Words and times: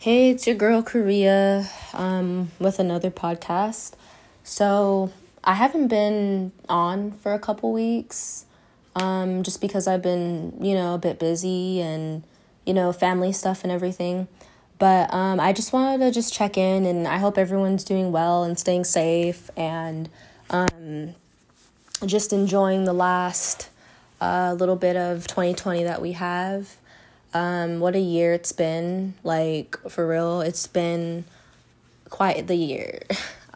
Hey, 0.00 0.30
it's 0.30 0.46
your 0.46 0.56
girl 0.56 0.82
Korea 0.82 1.68
um, 1.92 2.52
with 2.58 2.78
another 2.78 3.10
podcast. 3.10 3.92
So, 4.42 5.12
I 5.44 5.52
haven't 5.52 5.88
been 5.88 6.52
on 6.70 7.12
for 7.12 7.34
a 7.34 7.38
couple 7.38 7.70
weeks 7.70 8.46
um, 8.96 9.42
just 9.42 9.60
because 9.60 9.86
I've 9.86 10.00
been, 10.00 10.54
you 10.58 10.72
know, 10.72 10.94
a 10.94 10.98
bit 10.98 11.18
busy 11.18 11.82
and, 11.82 12.22
you 12.64 12.72
know, 12.72 12.94
family 12.94 13.30
stuff 13.34 13.62
and 13.62 13.70
everything. 13.70 14.26
But 14.78 15.12
um, 15.12 15.38
I 15.38 15.52
just 15.52 15.70
wanted 15.74 15.98
to 15.98 16.10
just 16.10 16.32
check 16.32 16.56
in 16.56 16.86
and 16.86 17.06
I 17.06 17.18
hope 17.18 17.36
everyone's 17.36 17.84
doing 17.84 18.10
well 18.10 18.42
and 18.42 18.58
staying 18.58 18.84
safe 18.84 19.50
and 19.54 20.08
um, 20.48 21.14
just 22.06 22.32
enjoying 22.32 22.84
the 22.84 22.94
last 22.94 23.68
uh, 24.18 24.56
little 24.58 24.76
bit 24.76 24.96
of 24.96 25.26
2020 25.26 25.84
that 25.84 26.00
we 26.00 26.12
have. 26.12 26.78
Um, 27.32 27.80
what 27.80 27.94
a 27.94 28.00
year 28.00 28.32
it's 28.32 28.52
been. 28.52 29.14
Like, 29.22 29.76
for 29.88 30.06
real, 30.06 30.40
it's 30.40 30.66
been 30.66 31.24
quite 32.08 32.46
the 32.46 32.56
year. 32.56 33.02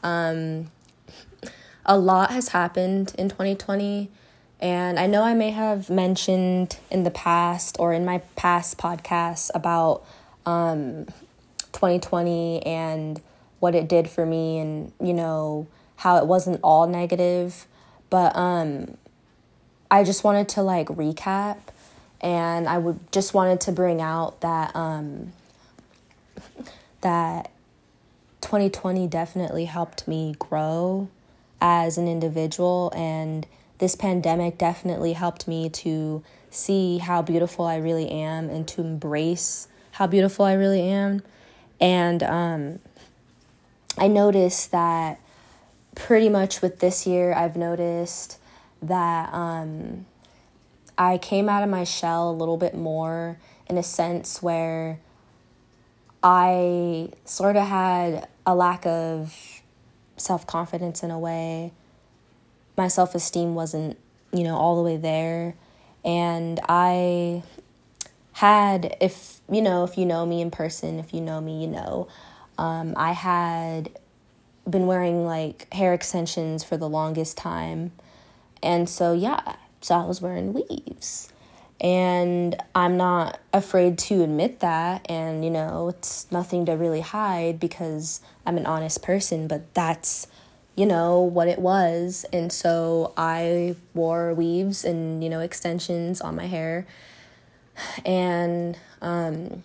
Um, 0.04 0.70
a 1.86 1.96
lot 1.96 2.30
has 2.30 2.48
happened 2.48 3.14
in 3.16 3.30
2020. 3.30 4.10
And 4.60 4.98
I 4.98 5.06
know 5.06 5.22
I 5.22 5.32
may 5.32 5.50
have 5.50 5.90
mentioned 5.90 6.78
in 6.90 7.04
the 7.04 7.10
past 7.10 7.76
or 7.78 7.94
in 7.94 8.04
my 8.04 8.18
past 8.36 8.78
podcasts 8.78 9.50
about 9.54 10.04
um, 10.46 11.06
2020 11.72 12.62
and 12.64 13.20
what 13.60 13.74
it 13.74 13.88
did 13.88 14.08
for 14.08 14.24
me 14.24 14.58
and, 14.58 14.92
you 15.02 15.14
know, 15.14 15.66
how 15.96 16.18
it 16.18 16.26
wasn't 16.26 16.60
all 16.62 16.86
negative. 16.86 17.66
But 18.10 18.36
um, 18.36 18.96
I 19.90 20.04
just 20.04 20.22
wanted 20.22 20.48
to 20.50 20.62
like 20.62 20.88
recap 20.88 21.58
and 22.20 22.68
I 22.68 22.78
would 22.78 23.12
just 23.12 23.34
wanted 23.34 23.60
to 23.62 23.72
bring 23.72 24.00
out 24.00 24.40
that 24.40 24.74
um, 24.74 25.32
that 27.00 27.50
2020 28.40 29.06
definitely 29.08 29.66
helped 29.66 30.06
me 30.08 30.34
grow 30.38 31.08
as 31.60 31.98
an 31.98 32.08
individual 32.08 32.92
and 32.94 33.46
this 33.78 33.94
pandemic 33.94 34.58
definitely 34.58 35.14
helped 35.14 35.48
me 35.48 35.68
to 35.68 36.22
see 36.50 36.98
how 36.98 37.20
beautiful 37.20 37.66
I 37.66 37.76
really 37.76 38.08
am 38.10 38.48
and 38.48 38.66
to 38.68 38.80
embrace 38.80 39.68
how 39.92 40.06
beautiful 40.06 40.44
I 40.44 40.54
really 40.54 40.82
am. 40.82 41.22
And 41.80 42.22
um, 42.22 42.78
I 43.96 44.08
noticed 44.08 44.70
that 44.72 45.20
pretty 45.94 46.28
much 46.28 46.62
with 46.62 46.80
this 46.80 47.06
year, 47.06 47.32
I've 47.32 47.56
noticed 47.56 48.38
that 48.82 49.32
um, 49.32 50.06
I 50.96 51.18
came 51.18 51.48
out 51.48 51.62
of 51.62 51.68
my 51.68 51.84
shell 51.84 52.30
a 52.30 52.32
little 52.32 52.56
bit 52.56 52.74
more 52.74 53.38
in 53.68 53.78
a 53.78 53.82
sense 53.82 54.42
where 54.42 55.00
I 56.22 57.10
sort 57.24 57.56
of 57.56 57.66
had 57.66 58.28
a 58.46 58.54
lack 58.54 58.86
of 58.86 59.62
self 60.16 60.46
confidence 60.46 61.02
in 61.02 61.10
a 61.10 61.18
way. 61.18 61.72
My 62.76 62.88
self 62.88 63.14
esteem 63.14 63.54
wasn't, 63.54 63.98
you 64.32 64.44
know, 64.44 64.56
all 64.56 64.76
the 64.76 64.82
way 64.82 64.96
there. 64.96 65.54
And 66.04 66.60
I 66.68 67.42
had, 68.32 68.96
if, 69.00 69.40
you 69.50 69.62
know, 69.62 69.84
if 69.84 69.96
you 69.96 70.06
know 70.06 70.26
me 70.26 70.40
in 70.40 70.50
person, 70.50 70.98
if 70.98 71.14
you 71.14 71.20
know 71.20 71.40
me, 71.40 71.62
you 71.62 71.68
know, 71.68 72.08
um, 72.58 72.94
I 72.96 73.12
had 73.12 73.90
been 74.68 74.86
wearing 74.86 75.24
like 75.24 75.72
hair 75.72 75.92
extensions 75.94 76.64
for 76.64 76.76
the 76.76 76.88
longest 76.88 77.36
time. 77.36 77.92
And 78.62 78.88
so, 78.88 79.12
yeah, 79.12 79.56
so 79.84 79.96
I 79.96 80.06
was 80.06 80.22
wearing 80.22 80.54
weaves. 80.54 81.30
And 81.78 82.56
I'm 82.74 82.96
not 82.96 83.38
afraid 83.52 83.98
to 83.98 84.22
admit 84.22 84.60
that. 84.60 85.04
And, 85.10 85.44
you 85.44 85.50
know, 85.50 85.90
it's 85.90 86.26
nothing 86.32 86.64
to 86.64 86.72
really 86.72 87.02
hide 87.02 87.60
because 87.60 88.22
I'm 88.46 88.56
an 88.56 88.64
honest 88.64 89.02
person, 89.02 89.46
but 89.46 89.74
that's, 89.74 90.26
you 90.74 90.86
know, 90.86 91.20
what 91.20 91.48
it 91.48 91.58
was. 91.58 92.24
And 92.32 92.50
so 92.50 93.12
I 93.18 93.76
wore 93.92 94.32
weaves 94.32 94.86
and, 94.86 95.22
you 95.22 95.28
know, 95.28 95.40
extensions 95.40 96.22
on 96.22 96.34
my 96.34 96.46
hair. 96.46 96.86
And 98.06 98.78
um, 99.02 99.64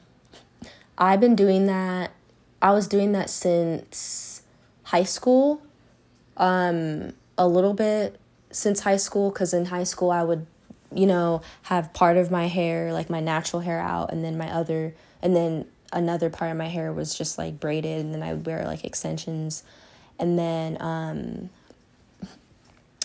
I've 0.98 1.22
been 1.22 1.38
doing 1.38 1.68
that. 1.68 2.12
I 2.62 2.72
was 2.72 2.90
doing 2.90 3.14
that 3.14 3.30
since 3.30 4.42
high 4.84 5.04
school. 5.04 5.62
Um, 6.36 7.14
a 7.38 7.48
little 7.48 7.74
bit 7.74 8.19
since 8.52 8.82
high 8.82 8.98
school 8.98 9.30
because 9.30 9.54
in 9.54 9.66
high 9.66 9.84
school 9.84 10.12
I 10.12 10.24
would, 10.24 10.46
you 10.94 11.06
know, 11.06 11.42
have 11.64 11.94
part 11.94 12.18
of 12.18 12.32
my 12.32 12.48
hair, 12.48 12.94
like 12.94 13.10
my 13.10 13.20
natural 13.20 13.62
hair 13.62 13.80
out, 13.80 14.12
and 14.12 14.24
then 14.24 14.38
my 14.38 14.52
other, 14.52 14.94
and 15.22 15.36
then 15.36 15.66
another 15.92 16.30
part 16.30 16.52
of 16.52 16.58
my 16.58 16.68
hair 16.68 16.92
was 16.92 17.16
just 17.16 17.38
like 17.38 17.60
braided, 17.60 18.00
and 18.00 18.14
then 18.14 18.24
I 18.24 18.34
would 18.34 18.46
wear 18.46 18.66
like 18.66 18.84
extensions. 18.84 19.64
And 20.18 20.38
then 20.38 20.78
um, 20.82 21.50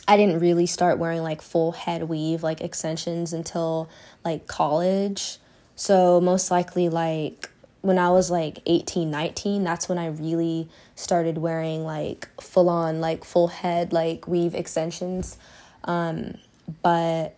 I 0.07 0.17
didn't 0.17 0.41
really 0.41 0.67
start 0.67 0.99
wearing 0.99 1.23
like 1.23 1.41
full 1.41 1.73
head 1.73 2.05
weave, 2.05 2.43
like 2.43 2.61
extensions 2.61 3.33
until 3.33 3.89
like 4.25 4.47
college. 4.47 5.39
So 5.77 6.21
most 6.21 6.51
likely, 6.51 6.89
like 6.89 7.51
when 7.81 7.99
I 7.99 8.11
was 8.11 8.31
like 8.31 8.61
18, 8.67 9.11
19, 9.11 9.65
that's 9.65 9.89
when 9.89 9.99
I 9.99 10.07
really 10.07 10.69
started 10.95 11.39
wearing 11.39 11.85
like 11.85 12.29
full 12.41 12.69
on, 12.69 13.01
like 13.01 13.25
full 13.25 13.49
head, 13.49 13.93
like 13.93 14.29
weave 14.29 14.55
extensions. 14.55 15.37
Um, 15.85 16.39
but 16.83 17.37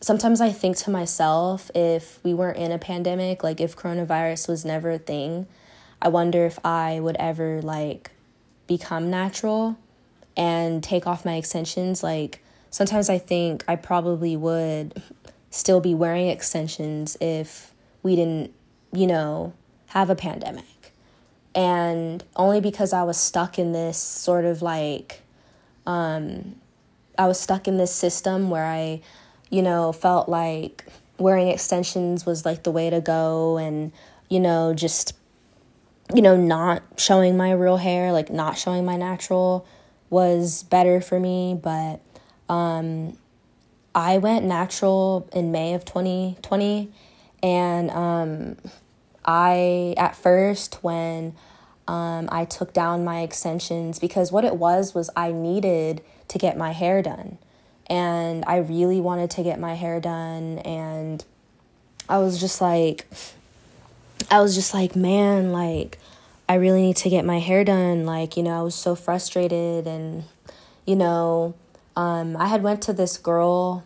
sometimes 0.00 0.40
I 0.40 0.50
think 0.50 0.76
to 0.78 0.90
myself, 0.90 1.70
if 1.74 2.22
we 2.22 2.34
weren't 2.34 2.58
in 2.58 2.72
a 2.72 2.78
pandemic, 2.78 3.42
like 3.42 3.60
if 3.60 3.76
coronavirus 3.76 4.48
was 4.48 4.64
never 4.64 4.90
a 4.90 4.98
thing, 4.98 5.46
I 6.00 6.08
wonder 6.08 6.44
if 6.46 6.58
I 6.64 7.00
would 7.00 7.16
ever 7.16 7.62
like 7.62 8.10
become 8.66 9.10
natural 9.10 9.78
and 10.36 10.82
take 10.82 11.06
off 11.06 11.24
my 11.24 11.36
extensions. 11.36 12.02
Like 12.02 12.42
sometimes 12.70 13.08
I 13.08 13.18
think 13.18 13.64
I 13.68 13.76
probably 13.76 14.36
would 14.36 15.02
still 15.50 15.80
be 15.80 15.94
wearing 15.94 16.28
extensions 16.28 17.16
if 17.20 17.72
we 18.02 18.16
didn't 18.16 18.52
you 18.92 19.06
know, 19.06 19.54
have 19.86 20.10
a 20.10 20.14
pandemic. 20.14 20.64
And 21.54 22.24
only 22.36 22.60
because 22.60 22.92
I 22.92 23.02
was 23.02 23.18
stuck 23.18 23.58
in 23.58 23.72
this 23.72 23.98
sort 23.98 24.44
of 24.44 24.62
like, 24.62 25.20
um, 25.86 26.56
I 27.18 27.26
was 27.26 27.38
stuck 27.38 27.68
in 27.68 27.76
this 27.76 27.92
system 27.92 28.48
where 28.48 28.64
I, 28.64 29.00
you 29.50 29.62
know, 29.62 29.92
felt 29.92 30.28
like 30.28 30.86
wearing 31.18 31.48
extensions 31.48 32.24
was 32.24 32.44
like 32.44 32.62
the 32.62 32.70
way 32.70 32.88
to 32.90 33.00
go 33.00 33.58
and, 33.58 33.92
you 34.30 34.40
know, 34.40 34.72
just, 34.72 35.14
you 36.14 36.22
know, 36.22 36.36
not 36.36 36.82
showing 36.96 37.36
my 37.36 37.52
real 37.52 37.76
hair, 37.76 38.12
like 38.12 38.30
not 38.30 38.56
showing 38.56 38.84
my 38.84 38.96
natural 38.96 39.66
was 40.08 40.62
better 40.62 41.00
for 41.00 41.20
me. 41.20 41.58
But 41.60 42.00
um, 42.48 43.18
I 43.94 44.18
went 44.18 44.44
natural 44.44 45.28
in 45.32 45.52
May 45.52 45.74
of 45.74 45.84
2020 45.84 46.90
and 47.42 47.90
um, 47.90 48.56
I, 49.24 49.94
at 49.96 50.16
first, 50.16 50.82
when 50.82 51.34
um, 51.86 52.28
I 52.30 52.44
took 52.44 52.72
down 52.72 53.04
my 53.04 53.20
extensions, 53.20 53.98
because 53.98 54.32
what 54.32 54.44
it 54.44 54.56
was 54.56 54.94
was 54.94 55.10
I 55.16 55.32
needed 55.32 56.02
to 56.28 56.38
get 56.38 56.56
my 56.56 56.72
hair 56.72 57.02
done. 57.02 57.38
And 57.86 58.44
I 58.46 58.58
really 58.58 59.00
wanted 59.00 59.30
to 59.32 59.42
get 59.42 59.60
my 59.60 59.74
hair 59.74 60.00
done. 60.00 60.58
And 60.60 61.24
I 62.08 62.18
was 62.18 62.40
just 62.40 62.60
like, 62.60 63.06
I 64.30 64.40
was 64.40 64.54
just 64.54 64.72
like, 64.72 64.96
man, 64.96 65.52
like, 65.52 65.98
I 66.48 66.54
really 66.54 66.82
need 66.82 66.96
to 66.98 67.10
get 67.10 67.24
my 67.24 67.38
hair 67.38 67.64
done. 67.64 68.06
Like, 68.06 68.36
you 68.36 68.42
know, 68.42 68.58
I 68.58 68.62
was 68.62 68.74
so 68.74 68.94
frustrated 68.94 69.86
and, 69.86 70.24
you 70.86 70.96
know, 70.96 71.54
um, 71.96 72.36
I 72.36 72.46
had 72.46 72.62
went 72.62 72.82
to 72.82 72.92
this 72.92 73.18
girl 73.18 73.84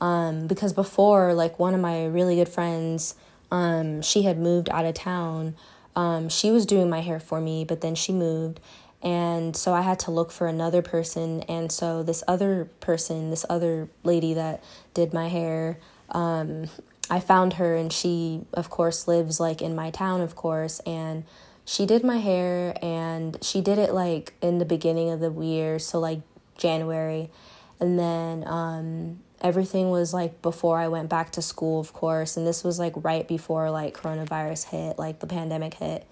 um, 0.00 0.46
because 0.46 0.72
before, 0.72 1.34
like, 1.34 1.58
one 1.58 1.74
of 1.74 1.80
my 1.80 2.06
really 2.06 2.36
good 2.36 2.48
friends, 2.48 3.14
um, 3.50 4.02
she 4.02 4.22
had 4.22 4.38
moved 4.38 4.68
out 4.70 4.84
of 4.84 4.94
town. 4.94 5.56
Um, 5.94 6.28
she 6.28 6.50
was 6.50 6.66
doing 6.66 6.90
my 6.90 7.00
hair 7.00 7.20
for 7.20 7.40
me, 7.40 7.64
but 7.64 7.80
then 7.80 7.94
she 7.94 8.12
moved. 8.12 8.60
And 9.02 9.56
so 9.56 9.72
I 9.72 9.82
had 9.82 9.98
to 10.00 10.10
look 10.10 10.32
for 10.32 10.46
another 10.46 10.82
person. 10.82 11.42
And 11.42 11.70
so 11.70 12.02
this 12.02 12.24
other 12.26 12.68
person, 12.80 13.30
this 13.30 13.46
other 13.48 13.88
lady 14.02 14.34
that 14.34 14.64
did 14.94 15.12
my 15.12 15.28
hair, 15.28 15.78
um, 16.10 16.66
I 17.08 17.20
found 17.20 17.54
her 17.54 17.76
and 17.76 17.92
she, 17.92 18.42
of 18.52 18.68
course, 18.68 19.06
lives 19.06 19.38
like 19.38 19.62
in 19.62 19.74
my 19.74 19.90
town, 19.90 20.20
of 20.20 20.34
course. 20.34 20.80
And 20.80 21.24
she 21.64 21.86
did 21.86 22.04
my 22.04 22.18
hair 22.18 22.76
and 22.82 23.38
she 23.42 23.60
did 23.60 23.78
it 23.78 23.92
like 23.92 24.34
in 24.40 24.58
the 24.58 24.64
beginning 24.64 25.10
of 25.10 25.20
the 25.20 25.30
year, 25.32 25.78
so 25.78 25.98
like 26.00 26.20
January. 26.56 27.30
And 27.78 27.98
then 27.98 28.44
um, 28.46 29.20
everything 29.40 29.90
was 29.90 30.14
like 30.14 30.40
before 30.42 30.78
I 30.78 30.88
went 30.88 31.08
back 31.08 31.32
to 31.32 31.42
school, 31.42 31.80
of 31.80 31.92
course, 31.92 32.36
and 32.36 32.46
this 32.46 32.64
was 32.64 32.78
like 32.78 32.92
right 32.96 33.26
before 33.26 33.70
like 33.70 33.96
coronavirus 33.96 34.68
hit, 34.68 34.98
like 34.98 35.20
the 35.20 35.26
pandemic 35.26 35.74
hit. 35.74 36.06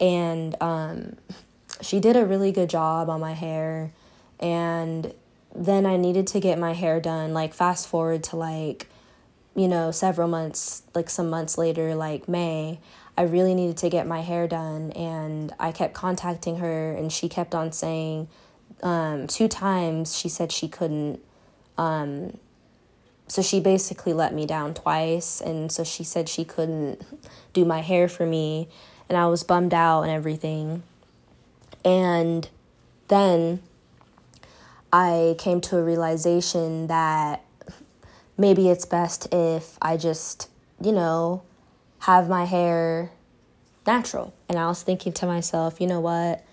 And 0.00 0.56
um 0.60 1.16
she 1.80 2.00
did 2.00 2.16
a 2.16 2.24
really 2.24 2.52
good 2.52 2.70
job 2.70 3.10
on 3.10 3.20
my 3.20 3.32
hair 3.32 3.92
and 4.38 5.12
then 5.54 5.84
I 5.84 5.96
needed 5.96 6.26
to 6.28 6.40
get 6.40 6.58
my 6.58 6.72
hair 6.72 7.00
done 7.00 7.34
like 7.34 7.54
fast 7.54 7.88
forward 7.88 8.22
to 8.24 8.36
like 8.36 8.88
you 9.54 9.68
know, 9.68 9.90
several 9.90 10.28
months, 10.28 10.82
like 10.94 11.10
some 11.10 11.28
months 11.28 11.58
later, 11.58 11.94
like 11.94 12.28
May, 12.28 12.80
I 13.16 13.22
really 13.22 13.54
needed 13.54 13.76
to 13.78 13.90
get 13.90 14.06
my 14.06 14.20
hair 14.20 14.48
done. 14.48 14.92
And 14.92 15.52
I 15.58 15.72
kept 15.72 15.94
contacting 15.94 16.56
her, 16.56 16.92
and 16.92 17.12
she 17.12 17.28
kept 17.28 17.54
on 17.54 17.72
saying, 17.72 18.28
um, 18.82 19.26
two 19.26 19.48
times 19.48 20.16
she 20.16 20.28
said 20.28 20.50
she 20.50 20.68
couldn't. 20.68 21.20
Um, 21.76 22.38
so 23.32 23.40
she 23.40 23.60
basically 23.60 24.12
let 24.12 24.34
me 24.34 24.44
down 24.44 24.74
twice. 24.74 25.40
And 25.40 25.72
so 25.72 25.84
she 25.84 26.04
said 26.04 26.28
she 26.28 26.44
couldn't 26.44 27.00
do 27.54 27.64
my 27.64 27.80
hair 27.80 28.06
for 28.06 28.26
me. 28.26 28.68
And 29.08 29.16
I 29.16 29.26
was 29.28 29.42
bummed 29.42 29.72
out 29.72 30.02
and 30.02 30.10
everything. 30.10 30.82
And 31.82 32.46
then 33.08 33.62
I 34.92 35.34
came 35.38 35.62
to 35.62 35.78
a 35.78 35.82
realization 35.82 36.88
that 36.88 37.42
maybe 38.36 38.68
it's 38.68 38.84
best 38.84 39.32
if 39.32 39.78
I 39.80 39.96
just, 39.96 40.50
you 40.78 40.92
know, 40.92 41.42
have 42.00 42.28
my 42.28 42.44
hair 42.44 43.12
natural. 43.86 44.34
And 44.46 44.58
I 44.58 44.66
was 44.66 44.82
thinking 44.82 45.14
to 45.14 45.26
myself, 45.26 45.80
you 45.80 45.86
know 45.86 46.00
what? 46.00 46.44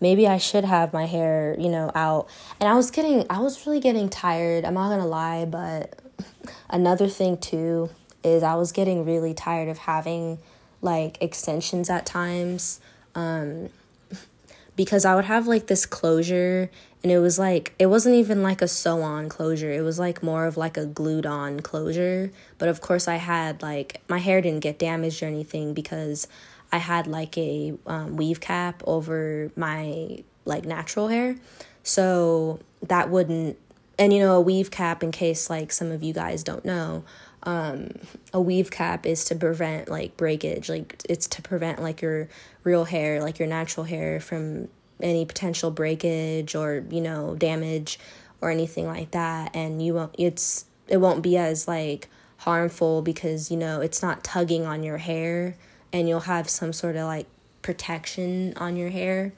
Maybe 0.00 0.26
I 0.26 0.38
should 0.38 0.64
have 0.64 0.92
my 0.92 1.06
hair, 1.06 1.56
you 1.58 1.68
know, 1.68 1.90
out. 1.94 2.28
And 2.60 2.68
I 2.68 2.74
was 2.74 2.90
getting, 2.90 3.26
I 3.28 3.40
was 3.40 3.66
really 3.66 3.80
getting 3.80 4.08
tired. 4.08 4.64
I'm 4.64 4.74
not 4.74 4.90
gonna 4.90 5.06
lie, 5.06 5.44
but 5.44 6.00
another 6.70 7.08
thing 7.08 7.38
too 7.38 7.90
is 8.22 8.42
I 8.42 8.54
was 8.54 8.72
getting 8.72 9.04
really 9.04 9.34
tired 9.34 9.68
of 9.68 9.78
having 9.78 10.38
like 10.80 11.20
extensions 11.20 11.90
at 11.90 12.06
times. 12.06 12.80
Um, 13.14 13.70
because 14.76 15.04
I 15.04 15.14
would 15.14 15.24
have 15.24 15.46
like 15.46 15.66
this 15.66 15.86
closure 15.86 16.70
and 17.02 17.12
it 17.12 17.18
was 17.18 17.38
like 17.38 17.74
it 17.78 17.86
wasn't 17.86 18.16
even 18.16 18.42
like 18.42 18.60
a 18.60 18.68
sew 18.68 19.02
on 19.02 19.28
closure. 19.28 19.70
It 19.70 19.82
was 19.82 19.98
like 19.98 20.22
more 20.22 20.46
of 20.46 20.56
like 20.56 20.76
a 20.76 20.84
glued 20.84 21.26
on 21.26 21.60
closure. 21.60 22.32
But 22.58 22.68
of 22.68 22.80
course 22.80 23.06
I 23.06 23.16
had 23.16 23.62
like 23.62 24.00
my 24.08 24.18
hair 24.18 24.40
didn't 24.40 24.60
get 24.60 24.78
damaged 24.78 25.22
or 25.22 25.26
anything 25.26 25.74
because 25.74 26.26
I 26.70 26.78
had 26.78 27.06
like 27.06 27.36
a 27.38 27.74
um, 27.86 28.16
weave 28.16 28.40
cap 28.40 28.82
over 28.86 29.50
my 29.56 30.22
like 30.44 30.64
natural 30.64 31.08
hair. 31.08 31.36
So 31.82 32.60
that 32.82 33.10
wouldn't 33.10 33.58
and 33.98 34.12
you 34.12 34.20
know 34.20 34.36
a 34.36 34.40
weave 34.40 34.70
cap 34.70 35.02
in 35.02 35.10
case 35.10 35.50
like 35.50 35.72
some 35.72 35.90
of 35.90 36.02
you 36.02 36.12
guys 36.12 36.42
don't 36.44 36.64
know 36.64 37.04
um, 37.44 37.90
a 38.32 38.40
weave 38.40 38.70
cap 38.70 39.06
is 39.06 39.24
to 39.26 39.34
prevent 39.34 39.88
like 39.88 40.16
breakage 40.16 40.68
like 40.68 41.02
it's 41.08 41.26
to 41.26 41.42
prevent 41.42 41.82
like 41.82 42.00
your 42.00 42.28
real 42.64 42.84
hair 42.84 43.20
like 43.22 43.38
your 43.38 43.48
natural 43.48 43.84
hair 43.84 44.20
from 44.20 44.68
any 45.00 45.24
potential 45.24 45.70
breakage 45.70 46.54
or 46.54 46.84
you 46.90 47.00
know 47.00 47.34
damage 47.36 47.98
or 48.40 48.50
anything 48.50 48.86
like 48.86 49.10
that 49.12 49.54
and 49.54 49.84
you 49.84 49.94
won't 49.94 50.14
it's 50.18 50.66
it 50.88 50.98
won't 50.98 51.22
be 51.22 51.36
as 51.36 51.68
like 51.68 52.08
harmful 52.38 53.02
because 53.02 53.50
you 53.50 53.56
know 53.56 53.80
it's 53.80 54.02
not 54.02 54.22
tugging 54.22 54.64
on 54.64 54.82
your 54.82 54.98
hair 54.98 55.56
and 55.92 56.08
you'll 56.08 56.20
have 56.20 56.48
some 56.48 56.72
sort 56.72 56.96
of 56.96 57.04
like 57.04 57.26
protection 57.62 58.54
on 58.56 58.76
your 58.76 58.90
hair 58.90 59.32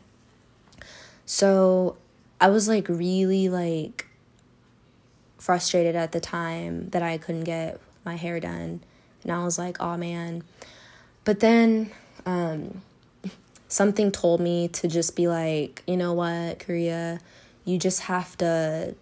so 1.26 1.96
i 2.40 2.48
was 2.48 2.68
like 2.68 2.88
really 2.88 3.48
like 3.48 4.06
frustrated 5.38 5.96
at 5.96 6.12
the 6.12 6.20
time 6.20 6.90
that 6.90 7.02
i 7.02 7.16
couldn't 7.16 7.44
get 7.44 7.80
my 8.04 8.16
hair 8.16 8.40
done. 8.40 8.80
And 9.22 9.32
I 9.32 9.44
was 9.44 9.58
like, 9.58 9.76
oh 9.80 9.96
man. 9.96 10.42
But 11.24 11.40
then 11.40 11.90
um, 12.26 12.82
something 13.68 14.10
told 14.10 14.40
me 14.40 14.68
to 14.68 14.88
just 14.88 15.16
be 15.16 15.28
like, 15.28 15.82
you 15.86 15.96
know 15.96 16.12
what, 16.12 16.60
Korea, 16.60 17.20
you 17.64 17.78
just 17.78 18.02
have 18.02 18.36
to 18.38 18.94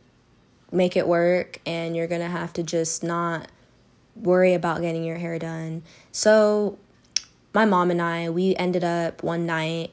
make 0.70 0.96
it 0.96 1.06
work 1.06 1.60
and 1.64 1.96
you're 1.96 2.06
going 2.06 2.20
to 2.20 2.28
have 2.28 2.52
to 2.54 2.62
just 2.62 3.02
not 3.02 3.48
worry 4.14 4.52
about 4.54 4.80
getting 4.80 5.04
your 5.04 5.16
hair 5.16 5.38
done. 5.38 5.82
So 6.12 6.78
my 7.58 7.64
mom 7.64 7.90
and 7.90 8.00
I, 8.00 8.30
we 8.30 8.54
ended 8.54 8.84
up 8.84 9.24
one 9.24 9.44
night, 9.44 9.92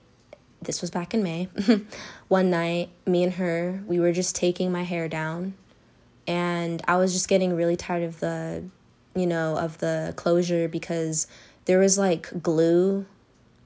this 0.62 0.82
was 0.82 0.92
back 0.92 1.16
in 1.16 1.24
May. 1.24 1.50
one 2.28 2.52
night, 2.52 2.90
me 3.08 3.24
and 3.24 3.34
her, 3.34 3.82
we 3.88 4.00
were 4.00 4.12
just 4.12 4.36
taking 4.36 4.72
my 4.72 4.84
hair 4.84 5.10
down 5.10 5.56
and 6.28 6.80
I 6.88 6.98
was 6.98 7.12
just 7.12 7.28
getting 7.28 7.56
really 7.56 7.76
tired 7.76 8.04
of 8.04 8.20
the 8.20 8.66
you 9.16 9.26
know, 9.26 9.58
of 9.58 9.80
the 9.80 10.14
closure 10.16 10.68
because 10.68 11.26
there 11.66 11.80
was 11.80 11.98
like 11.98 12.44
glue. 12.44 13.08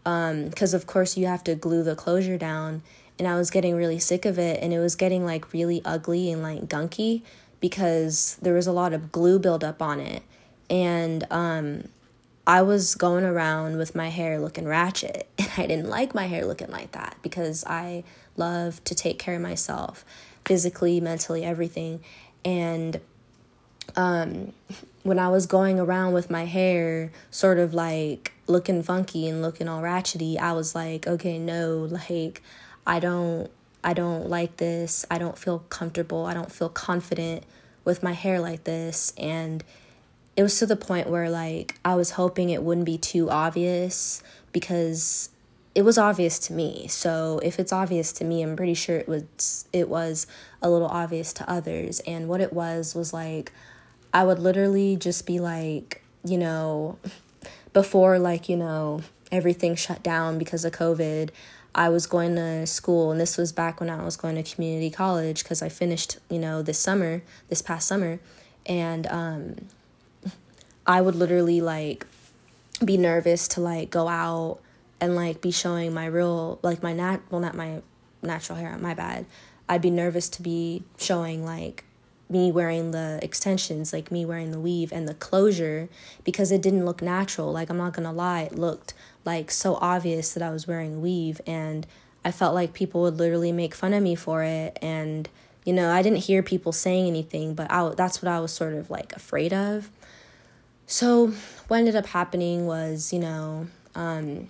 Because, 0.06 0.74
um, 0.74 0.78
of 0.78 0.88
course, 0.88 1.18
you 1.18 1.26
have 1.26 1.44
to 1.44 1.56
glue 1.56 1.84
the 1.84 1.96
closure 1.96 2.38
down. 2.38 2.84
And 3.18 3.28
I 3.28 3.36
was 3.36 3.52
getting 3.52 3.76
really 3.76 4.00
sick 4.00 4.24
of 4.24 4.40
it. 4.40 4.64
And 4.64 4.72
it 4.72 4.80
was 4.80 4.96
getting 4.96 5.26
like 5.26 5.52
really 5.52 5.82
ugly 5.84 6.32
and 6.32 6.42
like 6.42 6.70
gunky 6.70 7.24
because 7.60 8.38
there 8.42 8.54
was 8.54 8.66
a 8.66 8.72
lot 8.72 8.94
of 8.94 9.12
glue 9.12 9.40
buildup 9.40 9.82
on 9.82 10.00
it. 10.00 10.24
And 10.70 11.28
um, 11.30 11.90
I 12.50 12.64
was 12.64 12.96
going 12.96 13.26
around 13.26 13.78
with 13.78 13.94
my 13.94 14.10
hair 14.10 14.40
looking 14.40 14.68
ratchet. 14.68 15.30
And 15.38 15.52
I 15.56 15.68
didn't 15.68 15.88
like 15.88 16.16
my 16.16 16.26
hair 16.26 16.46
looking 16.46 16.72
like 16.72 16.94
that 16.94 17.16
because 17.22 17.64
I 17.66 18.04
love 18.38 18.84
to 18.86 18.96
take 18.96 19.20
care 19.20 19.36
of 19.36 19.42
myself 19.42 20.04
physically, 20.46 21.00
mentally, 21.00 21.46
everything. 21.46 22.02
And 22.44 23.00
um, 23.96 24.54
when 25.04 25.20
I 25.20 25.28
was 25.30 25.46
going 25.46 25.80
around 25.80 26.14
with 26.14 26.32
my 26.32 26.46
hair 26.46 27.12
sort 27.30 27.60
of 27.60 27.76
like 27.76 28.34
looking 28.48 28.82
funky 28.82 29.28
and 29.30 29.44
looking 29.44 29.68
all 29.68 29.84
ratchety, 29.84 30.40
I 30.40 30.54
was 30.54 30.74
like, 30.74 31.06
okay, 31.06 31.38
no, 31.38 31.88
like 32.10 32.42
I 32.88 33.00
don't 33.00 33.52
I 33.84 33.94
don't 33.94 34.28
like 34.28 34.58
this. 34.58 35.06
I 35.12 35.20
don't 35.20 35.38
feel 35.38 35.60
comfortable. 35.70 36.26
I 36.26 36.34
don't 36.34 36.52
feel 36.52 36.70
confident 36.70 37.44
with 37.86 38.02
my 38.02 38.14
hair 38.14 38.40
like 38.40 38.64
this 38.64 39.14
and 39.20 39.64
it 40.40 40.44
was 40.44 40.58
to 40.58 40.66
the 40.66 40.78
point 40.78 41.10
where 41.10 41.30
like 41.30 41.78
I 41.84 41.96
was 41.96 42.12
hoping 42.12 42.50
it 42.50 42.64
wouldn't 42.64 42.86
be 42.86 42.98
too 42.98 43.30
obvious 43.30 44.24
because 44.54 45.32
it 45.76 45.82
was 45.82 45.98
obvious 45.98 46.40
to 46.40 46.54
me. 46.54 46.88
So 46.88 47.42
if 47.44 47.60
it's 47.60 47.74
obvious 47.74 48.14
to 48.14 48.24
me, 48.24 48.42
I'm 48.42 48.56
pretty 48.56 48.74
sure 48.74 48.96
it 48.96 49.10
was 49.10 49.68
it 49.74 49.90
was 49.90 50.28
a 50.62 50.70
little 50.70 50.88
obvious 50.88 51.34
to 51.34 51.52
others. 51.52 52.00
And 52.08 52.30
what 52.30 52.40
it 52.40 52.54
was 52.54 52.96
was 52.96 53.12
like 53.12 53.52
I 54.14 54.24
would 54.24 54.40
literally 54.40 54.96
just 54.96 55.28
be 55.28 55.40
like, 55.40 56.02
you 56.24 56.38
know, 56.38 56.98
before 57.74 58.18
like, 58.18 58.48
you 58.48 58.56
know, 58.56 59.02
everything 59.34 59.76
shut 59.76 60.02
down 60.04 60.38
because 60.38 60.64
of 60.64 60.72
COVID, 60.72 61.32
I 61.76 61.90
was 61.90 62.08
going 62.08 62.36
to 62.38 62.66
school 62.66 63.12
and 63.12 63.20
this 63.20 63.38
was 63.38 63.52
back 63.52 63.82
when 63.82 63.90
I 63.90 64.06
was 64.06 64.16
going 64.16 64.42
to 64.42 64.56
community 64.56 64.90
college 64.90 65.44
cuz 65.44 65.62
I 65.62 65.68
finished, 65.68 66.18
you 66.30 66.40
know, 66.40 66.62
this 66.62 66.80
summer, 66.80 67.24
this 67.50 67.62
past 67.62 67.90
summer, 67.90 68.22
and 68.66 69.06
um 69.08 69.56
I 70.90 71.02
would 71.02 71.16
literally 71.16 71.62
like 71.62 72.08
be 72.84 72.98
nervous 72.98 73.48
to 73.50 73.62
like 73.62 73.92
go 73.92 74.08
out 74.08 74.60
and 75.00 75.16
like 75.16 75.40
be 75.40 75.52
showing 75.52 75.94
my 75.94 76.08
real 76.08 76.60
like 76.64 76.82
my 76.82 76.94
nat 76.94 77.20
well 77.30 77.40
not 77.40 77.56
my 77.56 77.82
natural 78.22 78.58
hair, 78.58 78.76
my 78.78 78.96
bad. 78.96 79.26
I'd 79.70 79.84
be 79.84 79.92
nervous 79.92 80.30
to 80.30 80.42
be 80.42 80.84
showing 80.98 81.46
like 81.46 81.84
me 82.28 82.52
wearing 82.52 82.92
the 82.92 83.20
extensions, 83.22 83.94
like 83.94 84.12
me 84.12 84.26
wearing 84.26 84.52
the 84.52 84.60
weave 84.60 84.92
and 84.92 85.08
the 85.08 85.14
closure, 85.14 85.90
because 86.24 86.52
it 86.52 86.62
didn't 86.62 86.86
look 86.86 87.02
natural. 87.02 87.52
Like, 87.52 87.70
I'm 87.70 87.78
not 87.78 87.94
gonna 87.94 88.14
lie, 88.14 88.42
it 88.42 88.58
looked 88.58 88.94
like 89.26 89.50
so 89.52 89.76
obvious 89.76 90.34
that 90.34 90.44
I 90.44 90.52
was 90.52 90.68
wearing 90.68 91.02
weave, 91.02 91.42
and 91.48 91.88
I 92.24 92.32
felt 92.32 92.54
like 92.54 92.74
people 92.74 93.02
would 93.02 93.18
literally 93.18 93.52
make 93.52 93.74
fun 93.74 93.94
of 93.94 94.04
me 94.04 94.14
for 94.16 94.44
it. 94.44 94.78
And, 94.82 95.28
you 95.66 95.74
know, 95.74 95.90
I 95.92 96.02
didn't 96.04 96.20
hear 96.20 96.44
people 96.44 96.72
saying 96.72 97.08
anything, 97.08 97.56
but 97.56 97.72
I, 97.72 97.90
that's 97.96 98.22
what 98.22 98.32
I 98.32 98.40
was 98.40 98.52
sort 98.52 98.74
of 98.74 98.90
like 98.92 99.14
afraid 99.14 99.54
of. 99.54 99.90
So, 100.92 101.28
what 101.68 101.78
ended 101.78 101.96
up 101.96 102.08
happening 102.08 102.66
was, 102.66 103.14
you 103.14 103.20
know, 103.20 103.68
um, 103.94 104.48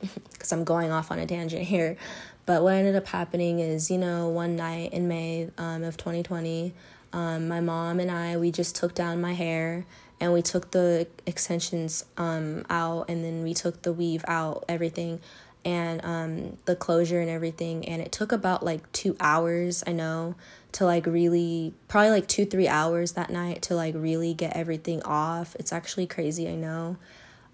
because 0.32 0.50
I'm 0.50 0.64
going 0.64 0.90
off 0.90 1.12
on 1.12 1.20
a 1.20 1.26
tangent 1.26 1.62
here, 1.62 1.96
but 2.44 2.64
what 2.64 2.74
ended 2.74 2.96
up 2.96 3.06
happening 3.06 3.60
is, 3.60 3.88
you 3.88 3.96
know, 3.96 4.28
one 4.28 4.56
night 4.56 4.92
in 4.92 5.06
May 5.06 5.48
um, 5.58 5.84
of 5.84 5.96
2020, 5.96 6.74
um, 7.12 7.46
my 7.46 7.60
mom 7.60 8.00
and 8.00 8.10
I, 8.10 8.36
we 8.36 8.50
just 8.50 8.74
took 8.74 8.96
down 8.96 9.20
my 9.20 9.34
hair 9.34 9.86
and 10.18 10.32
we 10.32 10.42
took 10.42 10.72
the 10.72 11.06
extensions 11.24 12.04
um, 12.16 12.66
out 12.68 13.08
and 13.08 13.22
then 13.24 13.44
we 13.44 13.54
took 13.54 13.82
the 13.82 13.92
weave 13.92 14.24
out, 14.26 14.64
everything, 14.68 15.20
and 15.66 16.00
um, 16.04 16.56
the 16.64 16.76
closure 16.76 17.20
and 17.20 17.28
everything. 17.28 17.84
And 17.88 18.00
it 18.00 18.12
took 18.12 18.30
about 18.30 18.64
like 18.64 18.90
two 18.92 19.16
hours, 19.18 19.82
I 19.84 19.90
know, 19.90 20.36
to 20.72 20.84
like 20.84 21.06
really, 21.06 21.74
probably 21.88 22.10
like 22.10 22.28
two, 22.28 22.46
three 22.46 22.68
hours 22.68 23.12
that 23.12 23.30
night 23.30 23.62
to 23.62 23.74
like 23.74 23.96
really 23.96 24.32
get 24.32 24.54
everything 24.56 25.02
off. 25.02 25.56
It's 25.56 25.72
actually 25.72 26.06
crazy, 26.06 26.48
I 26.48 26.54
know. 26.54 26.98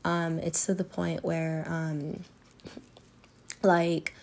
Um, 0.05 0.39
it's 0.41 0.67
to 0.67 0.75
the 0.75 0.85
point 0.85 1.25
where, 1.25 1.65
um, 1.67 2.23
like, 3.63 4.15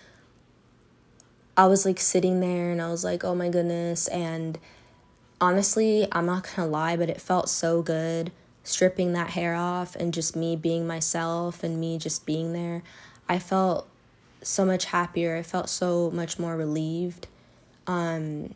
I 1.58 1.65
was 1.65 1.84
like 1.84 2.00
sitting 2.00 2.41
there 2.41 2.72
and 2.72 2.79
I 2.81 2.91
was 2.91 3.03
like, 3.03 3.24
oh 3.24 3.34
my 3.34 3.50
goodness. 3.50 4.08
And 4.10 4.60
honestly, 5.41 6.08
I'm 6.12 6.27
not 6.27 6.48
gonna 6.55 6.69
lie, 6.69 6.96
but 6.96 7.10
it 7.10 7.19
felt 7.19 7.50
so 7.50 7.81
good 7.81 8.31
stripping 8.63 9.13
that 9.13 9.31
hair 9.31 9.55
off 9.55 9.96
and 9.96 10.13
just 10.13 10.36
me 10.36 10.55
being 10.55 10.86
myself 10.86 11.63
and 11.63 11.79
me 11.79 11.98
just 11.98 12.27
being 12.27 12.53
there. 12.53 12.84
I 13.29 13.38
felt 13.38 13.88
so 14.41 14.65
much 14.65 14.86
happier. 14.86 15.38
I 15.38 15.43
felt 15.43 15.69
so 15.69 16.09
much 16.12 16.39
more 16.39 16.57
relieved. 16.57 17.27
Um, 17.86 18.55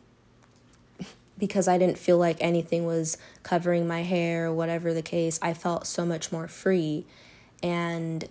because 1.38 1.68
I 1.68 1.78
didn't 1.78 1.98
feel 1.98 2.18
like 2.18 2.36
anything 2.40 2.84
was 2.84 3.16
covering 3.44 3.86
my 3.86 4.02
hair 4.02 4.46
or 4.46 4.52
whatever 4.52 4.92
the 4.92 5.02
case, 5.02 5.38
I 5.40 5.54
felt 5.54 5.86
so 5.86 6.04
much 6.04 6.32
more 6.32 6.48
free. 6.48 7.06
And 7.62 8.28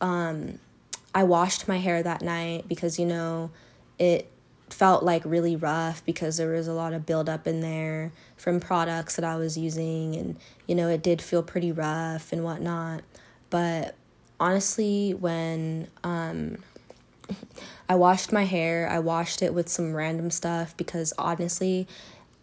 um, 0.00 0.58
I 1.14 1.24
washed 1.24 1.68
my 1.68 1.78
hair 1.78 2.02
that 2.02 2.22
night 2.22 2.66
because, 2.66 2.98
you 2.98 3.06
know, 3.06 3.50
it 3.98 4.30
felt 4.70 5.02
like 5.02 5.22
really 5.24 5.56
rough 5.56 6.04
because 6.04 6.36
there 6.36 6.50
was 6.50 6.68
a 6.68 6.72
lot 6.72 6.92
of 6.92 7.06
buildup 7.06 7.46
in 7.46 7.60
there 7.60 8.12
from 8.36 8.60
products 8.60 9.16
that 9.16 9.24
I 9.24 9.36
was 9.36 9.56
using. 9.56 10.16
And, 10.16 10.36
you 10.66 10.74
know, 10.74 10.88
it 10.88 11.02
did 11.02 11.20
feel 11.20 11.42
pretty 11.42 11.72
rough 11.72 12.32
and 12.32 12.44
whatnot. 12.44 13.02
But 13.50 13.94
honestly, 14.40 15.14
when 15.14 15.88
um, 16.04 16.58
I 17.88 17.94
washed 17.94 18.32
my 18.32 18.44
hair, 18.44 18.88
I 18.88 18.98
washed 18.98 19.42
it 19.42 19.54
with 19.54 19.68
some 19.68 19.94
random 19.94 20.30
stuff 20.30 20.76
because 20.76 21.12
honestly, 21.18 21.86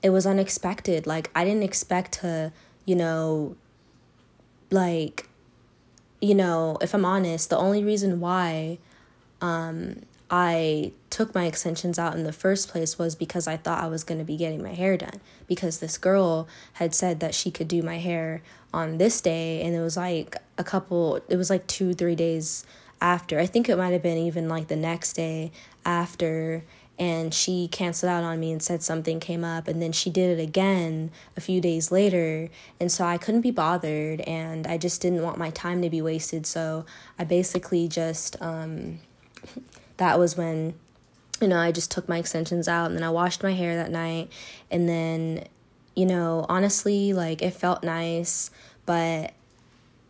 it 0.01 0.09
was 0.09 0.25
unexpected. 0.25 1.07
Like, 1.07 1.31
I 1.35 1.45
didn't 1.45 1.63
expect 1.63 2.13
to, 2.21 2.51
you 2.85 2.95
know, 2.95 3.55
like, 4.71 5.27
you 6.21 6.35
know, 6.35 6.77
if 6.81 6.93
I'm 6.93 7.05
honest, 7.05 7.49
the 7.49 7.57
only 7.57 7.83
reason 7.83 8.19
why 8.19 8.79
um, 9.41 10.01
I 10.29 10.91
took 11.09 11.35
my 11.35 11.45
extensions 11.45 11.99
out 11.99 12.15
in 12.15 12.23
the 12.23 12.33
first 12.33 12.69
place 12.69 12.97
was 12.97 13.15
because 13.15 13.47
I 13.47 13.57
thought 13.57 13.83
I 13.83 13.87
was 13.87 14.03
going 14.03 14.17
to 14.17 14.25
be 14.25 14.37
getting 14.37 14.63
my 14.63 14.73
hair 14.73 14.97
done. 14.97 15.21
Because 15.47 15.79
this 15.79 15.97
girl 15.97 16.47
had 16.73 16.95
said 16.95 17.19
that 17.19 17.35
she 17.35 17.51
could 17.51 17.67
do 17.67 17.81
my 17.81 17.99
hair 17.99 18.41
on 18.73 18.97
this 18.97 19.21
day, 19.21 19.61
and 19.61 19.75
it 19.75 19.81
was 19.81 19.95
like 19.95 20.37
a 20.57 20.63
couple, 20.63 21.21
it 21.29 21.37
was 21.37 21.49
like 21.49 21.67
two, 21.67 21.93
three 21.93 22.15
days 22.15 22.65
after. 23.01 23.39
I 23.39 23.45
think 23.45 23.69
it 23.69 23.77
might 23.77 23.93
have 23.93 24.01
been 24.01 24.17
even 24.17 24.49
like 24.49 24.67
the 24.67 24.75
next 24.75 25.13
day 25.13 25.51
after 25.85 26.63
and 26.97 27.33
she 27.33 27.67
canceled 27.67 28.09
out 28.09 28.23
on 28.23 28.39
me 28.39 28.51
and 28.51 28.63
said 28.63 28.81
something 28.81 29.19
came 29.19 29.43
up 29.43 29.67
and 29.67 29.81
then 29.81 29.91
she 29.91 30.09
did 30.09 30.39
it 30.39 30.41
again 30.41 31.11
a 31.35 31.41
few 31.41 31.59
days 31.59 31.91
later 31.91 32.49
and 32.79 32.91
so 32.91 33.03
I 33.03 33.17
couldn't 33.17 33.41
be 33.41 33.51
bothered 33.51 34.21
and 34.21 34.65
I 34.65 34.77
just 34.77 35.01
didn't 35.01 35.21
want 35.21 35.37
my 35.37 35.49
time 35.49 35.81
to 35.81 35.89
be 35.89 36.01
wasted 36.01 36.45
so 36.45 36.85
I 37.19 37.25
basically 37.25 37.87
just 37.87 38.41
um 38.41 38.99
that 39.97 40.19
was 40.19 40.37
when 40.37 40.73
you 41.41 41.47
know 41.47 41.57
I 41.57 41.71
just 41.71 41.91
took 41.91 42.07
my 42.07 42.17
extensions 42.17 42.67
out 42.67 42.87
and 42.87 42.95
then 42.95 43.03
I 43.03 43.09
washed 43.09 43.43
my 43.43 43.53
hair 43.53 43.75
that 43.75 43.91
night 43.91 44.31
and 44.71 44.87
then 44.87 45.45
you 45.95 46.05
know 46.05 46.45
honestly 46.49 47.13
like 47.13 47.41
it 47.41 47.51
felt 47.51 47.83
nice 47.83 48.51
but 48.85 49.33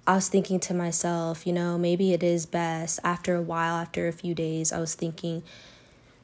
I 0.08 0.14
was 0.14 0.30
thinking 0.30 0.60
to 0.62 0.74
myself, 0.76 1.48
you 1.48 1.54
know, 1.54 1.80
maybe 1.80 2.14
it 2.14 2.22
is 2.22 2.46
best 2.46 3.00
after 3.04 3.36
a 3.36 3.42
while, 3.42 3.76
after 3.76 4.08
a 4.08 4.14
few 4.14 4.36
days, 4.36 4.72
I 4.72 4.80
was 4.80 4.94
thinking, 4.94 5.42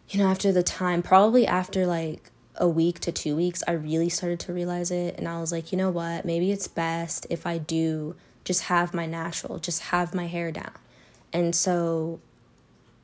you 0.10 0.20
know, 0.20 0.28
after 0.30 0.52
the 0.52 0.62
time, 0.62 1.02
probably 1.02 1.48
after 1.48 1.88
like 1.88 2.30
a 2.58 2.68
week 2.68 3.00
to 3.00 3.12
two 3.12 3.36
weeks, 3.36 3.64
I 3.68 3.72
really 3.72 4.10
started 4.10 4.40
to 4.42 4.54
realize 4.54 4.92
it. 4.92 5.18
And 5.18 5.28
I 5.28 5.40
was 5.40 5.52
like, 5.52 5.72
you 5.72 5.80
know 5.80 5.90
what? 5.90 6.26
Maybe 6.26 6.52
it's 6.52 6.68
best 6.68 7.26
if 7.32 7.48
I 7.48 7.58
do 7.58 8.16
just 8.44 8.64
have 8.64 8.94
my 8.94 9.08
natural, 9.08 9.58
just 9.58 9.82
have 9.84 10.14
my 10.14 10.28
hair 10.28 10.52
down. 10.52 10.74
And 11.34 11.56
so 11.56 12.20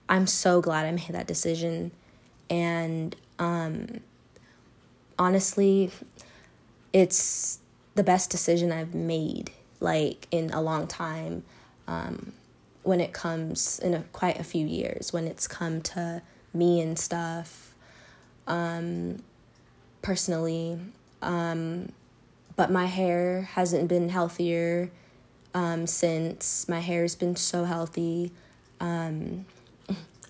I'm 0.10 0.28
so 0.28 0.62
glad 0.62 0.86
I 0.86 0.92
made 0.92 1.10
that 1.10 1.28
decision. 1.28 1.92
And 2.50 3.16
um, 3.40 4.00
honestly, 5.20 5.92
it's 6.94 7.60
the 7.96 8.04
best 8.04 8.30
decision 8.30 8.72
I've 8.72 8.94
made 8.94 9.52
like 9.80 10.28
in 10.32 10.50
a 10.52 10.62
long 10.62 10.88
time 10.88 11.44
um, 11.88 12.34
when 12.84 13.00
it 13.00 13.14
comes 13.14 13.80
in 13.80 13.94
a, 13.94 14.02
quite 14.12 14.40
a 14.40 14.44
few 14.44 14.66
years 14.66 15.14
when 15.14 15.28
it's 15.28 15.48
come 15.48 15.82
to 15.82 16.22
me 16.54 16.82
and 16.82 16.98
stuff 16.98 17.76
um, 18.48 19.22
personally. 20.02 20.80
Um, 21.22 21.92
but 22.56 22.72
my 22.72 22.86
hair 22.86 23.42
hasn't 23.54 23.88
been 23.88 24.10
healthier 24.10 24.90
um, 25.54 25.86
since. 25.86 26.68
My 26.68 26.80
hair's 26.80 27.16
been 27.16 27.36
so 27.36 27.66
healthy. 27.66 28.32
Um, 28.80 29.46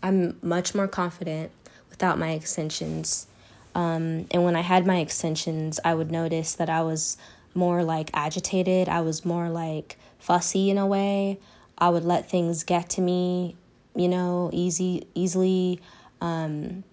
I'm 0.07 0.37
much 0.41 0.73
more 0.73 0.87
confident 0.87 1.51
without 1.89 2.17
my 2.17 2.31
extensions. 2.31 3.27
Um, 3.75 4.25
and 4.31 4.45
when 4.45 4.55
I 4.55 4.61
had 4.61 4.87
my 4.87 4.99
extensions, 4.99 5.81
I 5.83 5.95
would 5.95 6.11
notice 6.11 6.53
that 6.53 6.69
I 6.69 6.81
was 6.81 7.17
more 7.53 7.83
like 7.83 8.09
agitated. 8.13 8.87
I 8.87 9.01
was 9.01 9.25
more 9.25 9.49
like 9.49 9.97
fussy 10.17 10.69
in 10.69 10.77
a 10.77 10.87
way. 10.87 11.39
I 11.77 11.89
would 11.89 12.05
let 12.05 12.29
things 12.29 12.63
get 12.63 12.89
to 12.91 13.01
me, 13.01 13.57
you 13.95 14.07
know, 14.07 14.49
easy 14.53 15.07
easily. 15.13 15.81
Um, 16.21 16.85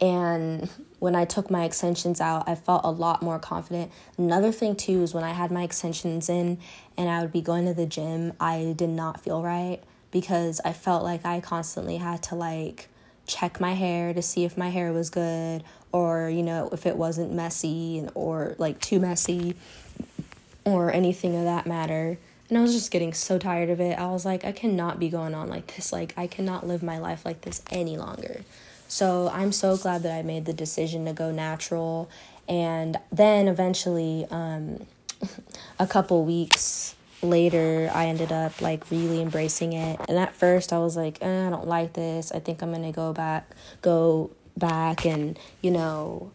and 0.00 0.68
when 0.98 1.14
I 1.14 1.24
took 1.24 1.52
my 1.52 1.64
extensions 1.64 2.20
out, 2.20 2.48
I 2.48 2.56
felt 2.56 2.80
a 2.84 2.90
lot 2.90 3.22
more 3.22 3.38
confident. 3.38 3.92
Another 4.18 4.50
thing, 4.50 4.74
too, 4.74 5.04
is 5.04 5.14
when 5.14 5.22
I 5.22 5.32
had 5.32 5.52
my 5.52 5.62
extensions 5.62 6.28
in 6.28 6.58
and 6.96 7.08
I 7.08 7.20
would 7.20 7.30
be 7.30 7.40
going 7.40 7.64
to 7.66 7.74
the 7.74 7.86
gym, 7.86 8.32
I 8.40 8.74
did 8.76 8.90
not 8.90 9.20
feel 9.20 9.40
right 9.40 9.80
because 10.14 10.60
I 10.64 10.72
felt 10.72 11.02
like 11.02 11.26
I 11.26 11.40
constantly 11.40 11.96
had 11.96 12.22
to 12.24 12.36
like 12.36 12.88
check 13.26 13.60
my 13.60 13.72
hair 13.72 14.14
to 14.14 14.22
see 14.22 14.44
if 14.44 14.56
my 14.56 14.68
hair 14.68 14.92
was 14.92 15.10
good 15.10 15.64
or, 15.90 16.30
you 16.30 16.44
know, 16.44 16.68
if 16.70 16.86
it 16.86 16.96
wasn't 16.96 17.32
messy 17.32 17.98
and, 17.98 18.12
or 18.14 18.54
like 18.56 18.80
too 18.80 19.00
messy 19.00 19.56
or 20.64 20.92
anything 20.92 21.34
of 21.34 21.42
that 21.42 21.66
matter. 21.66 22.16
And 22.48 22.56
I 22.56 22.60
was 22.60 22.74
just 22.74 22.92
getting 22.92 23.12
so 23.12 23.40
tired 23.40 23.70
of 23.70 23.80
it. 23.80 23.98
I 23.98 24.06
was 24.06 24.24
like, 24.24 24.44
I 24.44 24.52
cannot 24.52 25.00
be 25.00 25.08
going 25.08 25.34
on 25.34 25.48
like 25.48 25.74
this. 25.74 25.92
Like, 25.92 26.14
I 26.16 26.28
cannot 26.28 26.64
live 26.64 26.84
my 26.84 26.98
life 26.98 27.24
like 27.24 27.40
this 27.40 27.60
any 27.72 27.96
longer. 27.96 28.42
So 28.86 29.28
I'm 29.34 29.50
so 29.50 29.76
glad 29.76 30.04
that 30.04 30.16
I 30.16 30.22
made 30.22 30.44
the 30.44 30.52
decision 30.52 31.06
to 31.06 31.12
go 31.12 31.32
natural. 31.32 32.08
And 32.48 32.98
then 33.10 33.48
eventually, 33.48 34.28
um, 34.30 34.86
a 35.80 35.88
couple 35.88 36.24
weeks 36.24 36.94
later, 37.24 37.90
I 37.92 38.06
ended 38.06 38.32
up 38.32 38.60
like 38.60 38.90
really 38.90 39.20
embracing 39.20 39.72
it. 39.72 40.00
And 40.08 40.18
at 40.18 40.34
first, 40.34 40.72
I 40.72 40.78
was 40.78 40.96
like, 40.96 41.18
eh, 41.20 41.46
I 41.46 41.50
don't 41.50 41.66
like 41.66 41.94
this. 41.94 42.32
I 42.32 42.38
think 42.38 42.62
I'm 42.62 42.72
gonna 42.72 42.92
go 42.92 43.12
back, 43.12 43.50
go 43.82 44.30
back, 44.56 45.04
and 45.04 45.38
you 45.62 45.70
know, 45.70 46.30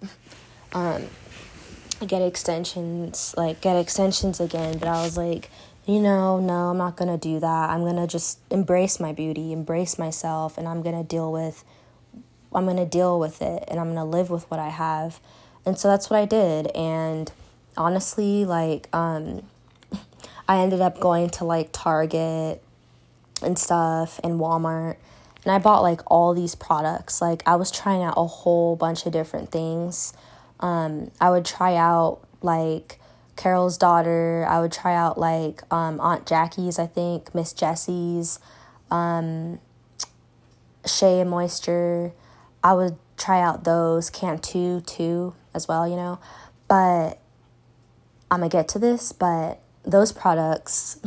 um, 0.73 1.03
get 2.05 2.21
extensions, 2.21 3.33
like 3.37 3.61
get 3.61 3.75
extensions 3.75 4.39
again. 4.39 4.77
But 4.77 4.87
I 4.89 5.03
was 5.03 5.17
like, 5.17 5.49
you 5.85 5.99
know, 5.99 6.39
no, 6.39 6.69
I'm 6.69 6.77
not 6.77 6.97
gonna 6.97 7.17
do 7.17 7.39
that. 7.39 7.69
I'm 7.69 7.83
gonna 7.83 8.07
just 8.07 8.39
embrace 8.51 8.99
my 8.99 9.13
beauty, 9.13 9.53
embrace 9.53 9.97
myself, 9.97 10.57
and 10.57 10.67
I'm 10.67 10.81
gonna 10.81 11.03
deal 11.03 11.31
with 11.31 11.63
I'm 12.53 12.65
gonna 12.65 12.85
deal 12.85 13.19
with 13.19 13.41
it 13.41 13.63
and 13.67 13.79
I'm 13.79 13.89
gonna 13.89 14.05
live 14.05 14.29
with 14.29 14.49
what 14.49 14.59
I 14.59 14.69
have. 14.69 15.19
And 15.65 15.77
so 15.77 15.87
that's 15.87 16.09
what 16.09 16.19
I 16.19 16.25
did. 16.25 16.67
And 16.75 17.31
honestly, 17.77 18.45
like, 18.45 18.89
um, 18.93 19.43
I 20.49 20.61
ended 20.61 20.81
up 20.81 20.99
going 20.99 21.29
to 21.29 21.45
like 21.45 21.69
Target 21.71 22.63
and 23.43 23.57
stuff 23.57 24.19
and 24.23 24.39
Walmart. 24.39 24.95
And 25.43 25.53
I 25.53 25.59
bought 25.59 25.83
like 25.83 26.01
all 26.07 26.33
these 26.33 26.55
products. 26.55 27.21
Like, 27.21 27.43
I 27.45 27.55
was 27.55 27.69
trying 27.69 28.01
out 28.01 28.15
a 28.17 28.25
whole 28.25 28.75
bunch 28.75 29.05
of 29.05 29.13
different 29.13 29.51
things. 29.51 30.11
Um, 30.59 31.11
I 31.21 31.29
would 31.29 31.45
try 31.45 31.75
out 31.75 32.21
like 32.41 32.99
Carol's 33.35 33.77
daughter. 33.77 34.43
I 34.49 34.59
would 34.59 34.71
try 34.71 34.95
out 34.95 35.19
like 35.19 35.61
um, 35.71 35.99
Aunt 35.99 36.25
Jackie's, 36.25 36.79
I 36.79 36.87
think, 36.87 37.35
Miss 37.35 37.53
Jessie's, 37.53 38.39
um, 38.89 39.59
Shea 40.83 41.23
Moisture. 41.23 42.11
I 42.63 42.73
would 42.73 42.97
try 43.17 43.39
out 43.39 43.65
those 43.65 44.09
Cantu 44.09 44.81
too 44.81 45.35
as 45.53 45.67
well, 45.67 45.87
you 45.87 45.95
know. 45.95 46.19
But 46.67 47.19
I'm 48.31 48.39
gonna 48.39 48.49
get 48.49 48.67
to 48.69 48.79
this, 48.79 49.11
but 49.11 49.61
those 49.83 50.11
products 50.11 50.99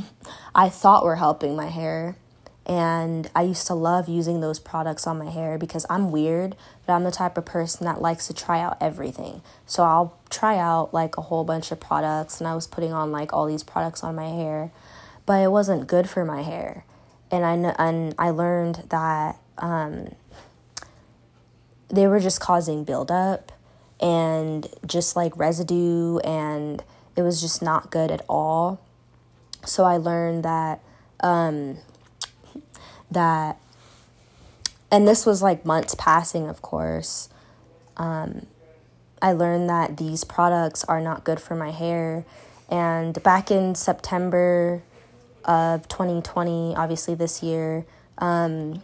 I 0.55 0.69
thought 0.69 1.05
were 1.05 1.17
helping 1.17 1.57
my 1.57 1.69
hair. 1.69 2.17
And 2.65 3.29
I 3.35 3.43
used 3.43 3.67
to 3.67 3.75
love 3.75 4.09
using 4.09 4.41
those 4.41 4.61
products 4.61 5.05
on 5.07 5.19
my 5.19 5.31
hair 5.31 5.59
because 5.59 5.85
I'm 5.91 6.13
weird, 6.13 6.55
but 6.87 6.93
I'm 6.93 7.03
the 7.03 7.11
type 7.11 7.37
of 7.37 7.45
person 7.45 7.87
that 7.87 8.01
likes 8.01 8.29
to 8.29 8.35
try 8.35 8.61
out 8.61 8.77
everything. 8.81 9.43
So 9.67 9.83
I'll 9.83 10.17
try 10.31 10.59
out 10.59 10.95
like 10.95 11.17
a 11.17 11.23
whole 11.23 11.43
bunch 11.43 11.73
of 11.73 11.81
products, 11.81 12.39
and 12.41 12.47
I 12.47 12.55
was 12.55 12.69
putting 12.69 12.93
on 12.93 13.11
like 13.11 13.33
all 13.33 13.47
these 13.47 13.65
products 13.65 14.05
on 14.05 14.15
my 14.15 14.29
hair, 14.29 14.71
but 15.27 15.43
it 15.43 15.51
wasn't 15.51 15.89
good 15.89 16.09
for 16.09 16.25
my 16.25 16.43
hair. 16.43 16.85
And 17.33 17.45
I 17.45 17.75
and 17.79 18.15
I 18.17 18.31
learned 18.31 18.85
that 18.91 19.39
um, 19.59 20.15
they 21.89 22.07
were 22.07 22.21
just 22.21 22.41
causing 22.41 22.85
buildup 22.85 23.51
and 24.01 24.69
just 24.87 25.17
like 25.17 25.37
residue, 25.37 26.19
and 26.19 26.85
it 27.17 27.23
was 27.23 27.41
just 27.41 27.63
not 27.63 27.91
good 27.91 28.11
at 28.11 28.25
all. 28.29 28.81
So 29.65 29.85
I 29.85 29.97
learned 29.97 30.45
that 30.45 30.81
um, 31.21 31.79
that, 33.11 33.59
and 34.91 35.07
this 35.07 35.25
was 35.25 35.43
like 35.43 35.65
months 35.65 35.95
passing, 35.97 36.49
of 36.49 36.63
course. 36.63 37.29
Um, 37.97 38.47
I 39.21 39.33
learned 39.33 39.69
that 39.69 39.97
these 39.97 40.25
products 40.25 40.85
are 40.85 41.01
not 41.01 41.25
good 41.25 41.41
for 41.41 41.55
my 41.55 41.71
hair. 41.71 42.25
And 42.69 43.23
back 43.23 43.51
in 43.51 43.75
September 43.75 44.83
of 45.45 45.87
2020, 45.89 46.75
obviously 46.75 47.15
this 47.15 47.43
year, 47.43 47.85
um, 48.19 48.83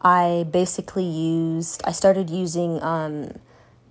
I 0.00 0.46
basically 0.50 1.04
used, 1.04 1.82
I 1.84 1.92
started 1.92 2.30
using 2.30 2.82
um, 2.82 3.32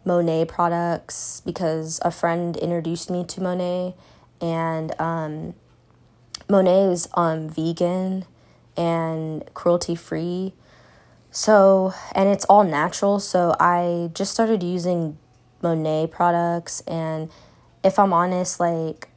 Monat 0.05 0.47
products 0.47 1.41
because 1.45 1.99
a 2.03 2.11
friend 2.11 2.55
introduced 2.57 3.09
me 3.09 3.23
to 3.25 3.41
Monat, 3.41 3.95
and 4.39 4.99
um, 4.99 5.55
Monat 6.49 6.91
is 6.91 7.07
um, 7.15 7.49
vegan 7.49 8.25
and 8.77 9.43
cruelty 9.53 9.95
free. 9.95 10.53
So, 11.31 11.93
and 12.13 12.29
it's 12.29 12.45
all 12.45 12.63
natural. 12.63 13.19
So, 13.19 13.55
I 13.59 14.09
just 14.13 14.31
started 14.31 14.63
using 14.63 15.17
Monat 15.61 16.11
products. 16.11 16.81
And 16.81 17.29
if 17.83 17.97
I'm 17.99 18.13
honest, 18.13 18.59
like 18.59 19.09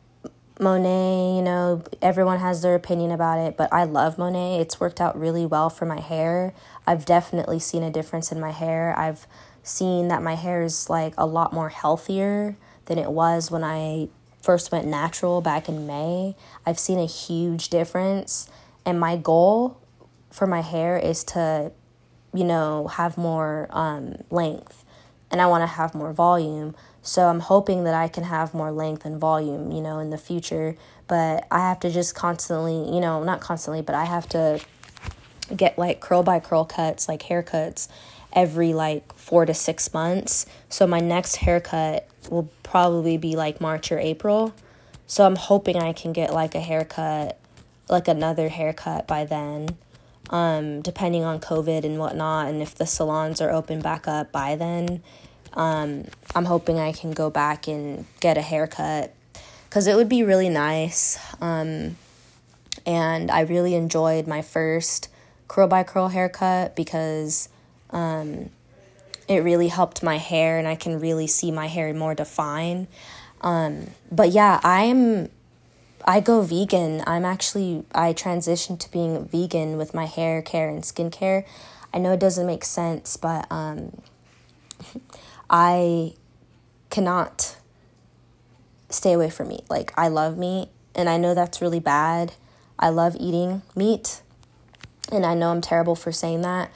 Monat, 0.58 1.36
you 1.36 1.42
know, 1.42 1.84
everyone 2.02 2.40
has 2.40 2.62
their 2.62 2.74
opinion 2.74 3.12
about 3.12 3.38
it, 3.38 3.56
but 3.56 3.72
I 3.72 3.84
love 3.84 4.18
Monat. 4.18 4.60
It's 4.60 4.80
worked 4.80 5.00
out 5.00 5.18
really 5.18 5.46
well 5.46 5.70
for 5.70 5.86
my 5.86 6.00
hair. 6.00 6.54
I've 6.86 7.04
definitely 7.04 7.60
seen 7.60 7.82
a 7.82 7.90
difference 7.90 8.32
in 8.32 8.40
my 8.40 8.50
hair. 8.50 8.94
I've 8.98 9.26
seen 9.68 10.08
that 10.08 10.22
my 10.22 10.34
hair 10.34 10.62
is 10.62 10.88
like 10.88 11.14
a 11.16 11.26
lot 11.26 11.52
more 11.52 11.68
healthier 11.68 12.56
than 12.86 12.98
it 12.98 13.10
was 13.10 13.50
when 13.50 13.62
I 13.62 14.08
first 14.42 14.72
went 14.72 14.86
natural 14.86 15.40
back 15.40 15.68
in 15.68 15.86
May. 15.86 16.34
I've 16.64 16.78
seen 16.78 16.98
a 16.98 17.06
huge 17.06 17.68
difference. 17.68 18.48
And 18.84 18.98
my 18.98 19.16
goal 19.16 19.78
for 20.30 20.46
my 20.46 20.62
hair 20.62 20.96
is 20.96 21.24
to, 21.24 21.72
you 22.32 22.44
know, 22.44 22.88
have 22.88 23.18
more 23.18 23.68
um, 23.70 24.16
length 24.30 24.84
and 25.30 25.40
I 25.42 25.46
want 25.46 25.62
to 25.62 25.66
have 25.66 25.94
more 25.94 26.12
volume. 26.12 26.74
So 27.02 27.26
I'm 27.26 27.40
hoping 27.40 27.84
that 27.84 27.94
I 27.94 28.08
can 28.08 28.24
have 28.24 28.54
more 28.54 28.70
length 28.70 29.04
and 29.04 29.18
volume, 29.18 29.70
you 29.70 29.80
know, 29.80 29.98
in 29.98 30.10
the 30.10 30.18
future. 30.18 30.76
But 31.06 31.46
I 31.50 31.60
have 31.60 31.80
to 31.80 31.90
just 31.90 32.14
constantly, 32.14 32.94
you 32.94 33.00
know, 33.00 33.22
not 33.22 33.40
constantly, 33.40 33.82
but 33.82 33.94
I 33.94 34.04
have 34.04 34.28
to 34.30 34.60
get 35.54 35.78
like 35.78 36.00
curl 36.00 36.22
by 36.22 36.40
curl 36.40 36.64
cuts, 36.64 37.08
like 37.08 37.22
haircuts 37.22 37.88
every 38.38 38.72
like 38.72 39.12
four 39.14 39.44
to 39.44 39.52
six 39.52 39.92
months. 39.92 40.46
So 40.68 40.86
my 40.86 41.00
next 41.00 41.36
haircut 41.36 42.08
will 42.30 42.48
probably 42.62 43.18
be 43.18 43.34
like 43.34 43.60
March 43.60 43.90
or 43.90 43.98
April. 43.98 44.54
So 45.08 45.26
I'm 45.26 45.34
hoping 45.34 45.76
I 45.76 45.92
can 45.92 46.12
get 46.12 46.32
like 46.32 46.54
a 46.54 46.60
haircut, 46.60 47.40
like 47.88 48.06
another 48.06 48.48
haircut 48.48 49.08
by 49.08 49.24
then, 49.24 49.70
um, 50.30 50.82
depending 50.82 51.24
on 51.24 51.40
COVID 51.40 51.82
and 51.82 51.98
whatnot, 51.98 52.46
and 52.46 52.62
if 52.62 52.76
the 52.76 52.86
salons 52.86 53.40
are 53.40 53.50
open 53.50 53.80
back 53.80 54.06
up 54.06 54.30
by 54.30 54.54
then. 54.54 55.02
Um, 55.54 56.04
I'm 56.36 56.44
hoping 56.44 56.78
I 56.78 56.92
can 56.92 57.10
go 57.10 57.30
back 57.30 57.66
and 57.66 58.06
get 58.20 58.38
a 58.38 58.42
haircut 58.42 59.12
because 59.68 59.88
it 59.88 59.96
would 59.96 60.08
be 60.08 60.22
really 60.22 60.48
nice. 60.48 61.18
Um, 61.40 61.96
and 62.86 63.32
I 63.32 63.40
really 63.40 63.74
enjoyed 63.74 64.28
my 64.28 64.42
first 64.42 65.08
curl 65.48 65.66
by 65.66 65.82
curl 65.82 66.08
haircut 66.08 66.76
because 66.76 67.48
um, 67.90 68.50
it 69.28 69.38
really 69.38 69.68
helped 69.68 70.02
my 70.02 70.16
hair 70.16 70.58
and 70.58 70.66
I 70.66 70.74
can 70.74 71.00
really 71.00 71.26
see 71.26 71.50
my 71.50 71.66
hair 71.66 71.92
more 71.94 72.14
defined. 72.14 72.88
Um, 73.40 73.88
but 74.10 74.30
yeah, 74.30 74.60
I'm 74.64 75.28
I 76.04 76.20
go 76.20 76.40
vegan. 76.42 77.02
I'm 77.06 77.24
actually 77.24 77.84
I 77.94 78.12
transitioned 78.12 78.80
to 78.80 78.90
being 78.90 79.26
vegan 79.26 79.76
with 79.76 79.94
my 79.94 80.06
hair 80.06 80.42
care 80.42 80.68
and 80.68 80.82
skincare. 80.82 81.44
I 81.92 81.98
know 81.98 82.12
it 82.12 82.20
doesn't 82.20 82.46
make 82.46 82.64
sense, 82.64 83.16
but 83.16 83.46
um, 83.50 84.00
I 85.50 86.14
cannot 86.90 87.56
stay 88.90 89.12
away 89.12 89.30
from 89.30 89.48
meat. 89.48 89.64
Like 89.68 89.92
I 89.96 90.08
love 90.08 90.38
meat 90.38 90.68
and 90.94 91.08
I 91.08 91.16
know 91.16 91.34
that's 91.34 91.60
really 91.60 91.80
bad. 91.80 92.32
I 92.78 92.88
love 92.88 93.16
eating 93.18 93.62
meat. 93.74 94.22
And 95.10 95.24
I 95.24 95.34
know 95.34 95.50
I'm 95.50 95.60
terrible 95.60 95.94
for 95.94 96.12
saying 96.12 96.42
that, 96.42 96.70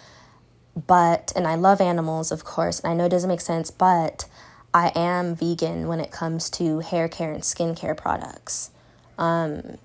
but 0.75 1.33
and 1.37 1.47
I 1.47 1.55
love 1.55 1.81
animals, 1.81 2.33
of 2.33 2.45
course, 2.45 2.81
and 2.81 2.93
I 2.93 2.95
know 2.95 3.07
it 3.07 3.11
doesn't 3.11 3.29
make 3.29 3.41
sense, 3.41 3.71
but 3.71 4.27
I 4.75 4.91
am 4.95 5.35
vegan 5.35 5.87
when 5.87 6.01
it 6.01 6.11
comes 6.11 6.49
to 6.51 6.81
hair 6.81 7.09
care 7.09 7.33
and 7.33 7.43
skincare 7.43 7.97
products. 7.97 8.71
Um, 9.19 9.77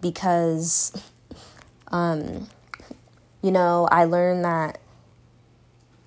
because, 0.00 0.92
um, 1.88 2.48
you 3.42 3.50
know, 3.50 3.88
I 3.90 4.04
learned 4.04 4.44
that 4.44 4.78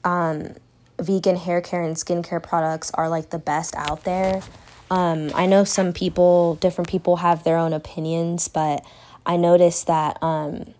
um, 0.03 0.55
vegan 0.99 1.35
hair 1.35 1.61
care 1.61 1.81
and 1.81 1.95
skincare 1.95 2.41
products 2.41 2.91
are 2.93 3.09
like 3.09 3.31
the 3.31 3.39
best 3.39 3.75
out 3.75 4.03
there. 4.03 4.41
Um, 4.89 5.31
I 5.33 5.45
know 5.45 5.63
some 5.63 5.93
people, 5.93 6.55
different 6.55 6.89
people 6.89 7.17
have 7.17 7.43
their 7.43 7.57
own 7.57 7.73
opinions, 7.73 8.47
but 8.47 8.85
I 9.25 9.37
noticed 9.37 9.87
that 9.87 10.21
um, 10.21 10.73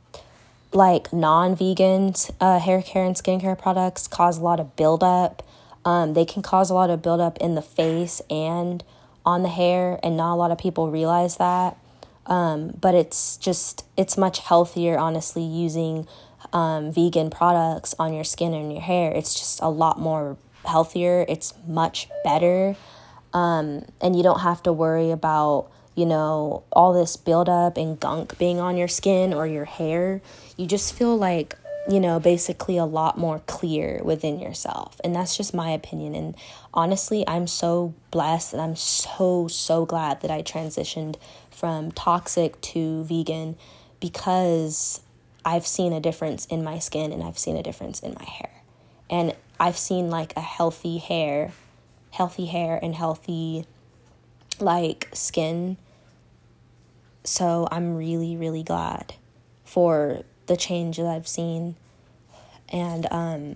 like 0.74 1.12
non-vegan 1.12 2.14
uh, 2.40 2.60
hair 2.60 2.82
care 2.82 3.06
and 3.06 3.16
skincare 3.16 3.58
products 3.58 4.08
cause 4.08 4.38
a 4.38 4.42
lot 4.42 4.60
of 4.60 4.76
buildup. 4.76 5.44
Um, 5.84 6.14
they 6.14 6.26
can 6.26 6.42
cause 6.42 6.70
a 6.70 6.74
lot 6.74 6.90
of 6.90 7.02
buildup 7.02 7.38
in 7.40 7.56
the 7.56 7.62
face 7.62 8.22
and 8.30 8.84
on 9.26 9.44
the 9.44 9.50
hair, 9.50 10.00
and 10.04 10.18
not 10.18 10.34
a 10.34 10.36
lot 10.36 10.52
of 10.52 10.58
people 10.58 10.90
realize 10.90 11.38
that. 11.38 11.78
Um, 12.26 12.78
but 12.80 12.96
it's 12.96 13.38
just 13.38 13.86
it's 13.98 14.18
much 14.18 14.40
healthier, 14.40 14.98
honestly, 14.98 15.44
using 15.44 16.08
um, 16.54 16.92
vegan 16.92 17.30
products 17.30 17.94
on 18.00 18.14
your 18.14 18.24
skin 18.24 18.54
and 18.54 18.72
your 18.72 18.82
hair. 18.82 19.12
It's 19.12 19.34
just 19.34 19.62
a 19.62 19.70
lot 19.70 20.00
more 20.00 20.38
healthier. 20.66 21.26
It's 21.28 21.54
much 21.68 22.08
better, 22.24 22.76
um, 23.34 23.86
and 24.00 24.16
you 24.16 24.24
don't 24.24 24.42
have 24.42 24.64
to 24.64 24.74
worry 24.74 25.12
about 25.12 25.70
you 25.96 26.06
know, 26.06 26.64
all 26.72 26.94
this 26.94 27.18
buildup 27.18 27.78
and 27.78 28.00
gunk 28.00 28.38
being 28.38 28.60
on 28.60 28.78
your 28.78 28.88
skin 28.88 29.34
or 29.34 29.46
your 29.46 29.66
hair, 29.66 30.22
you 30.58 30.66
just 30.66 30.94
feel 30.94 31.18
like, 31.18 31.58
you 31.90 32.00
know, 32.00 32.20
basically 32.20 32.78
a 32.78 32.86
lot 32.86 33.18
more 33.18 33.40
clear 33.48 34.02
within 34.04 34.40
yourself. 34.40 35.02
And 35.04 35.16
that's 35.16 35.36
just 35.36 35.54
my 35.54 35.72
opinion. 35.72 36.16
And 36.16 36.36
honestly, 36.74 37.28
I'm 37.28 37.48
so 37.48 37.94
blessed 38.12 38.54
and 38.54 38.62
I'm 38.62 38.76
so, 38.76 39.48
so 39.48 39.86
glad 39.86 40.22
that 40.22 40.32
I 40.32 40.42
transitioned 40.42 41.16
from 41.50 41.92
toxic 41.92 42.60
to 42.62 43.04
vegan 43.04 43.58
because 44.00 45.02
I've 45.44 45.68
seen 45.68 45.92
a 45.92 46.00
difference 46.00 46.46
in 46.46 46.64
my 46.64 46.80
skin 46.80 47.12
and 47.12 47.22
I've 47.22 47.40
seen 47.40 47.58
a 47.58 47.64
difference 47.64 48.00
in 48.00 48.16
my 48.18 48.26
hair. 48.26 48.52
And 49.10 49.36
I've 49.60 49.78
seen 49.78 50.10
like 50.10 50.34
a 50.38 50.42
healthy 50.42 51.00
hair, 51.00 51.52
healthy 52.12 52.46
hair 52.46 52.80
and 52.82 52.96
healthy 52.96 53.66
like 54.62 55.10
skin. 55.14 55.78
So 57.24 57.68
I'm 57.72 57.96
really, 57.96 58.36
really 58.36 58.64
glad 58.64 59.14
for 59.64 60.24
the 60.48 60.58
change 60.58 60.98
that 60.98 61.06
I've 61.06 61.28
seen. 61.28 61.76
And 62.70 63.08
um 63.12 63.56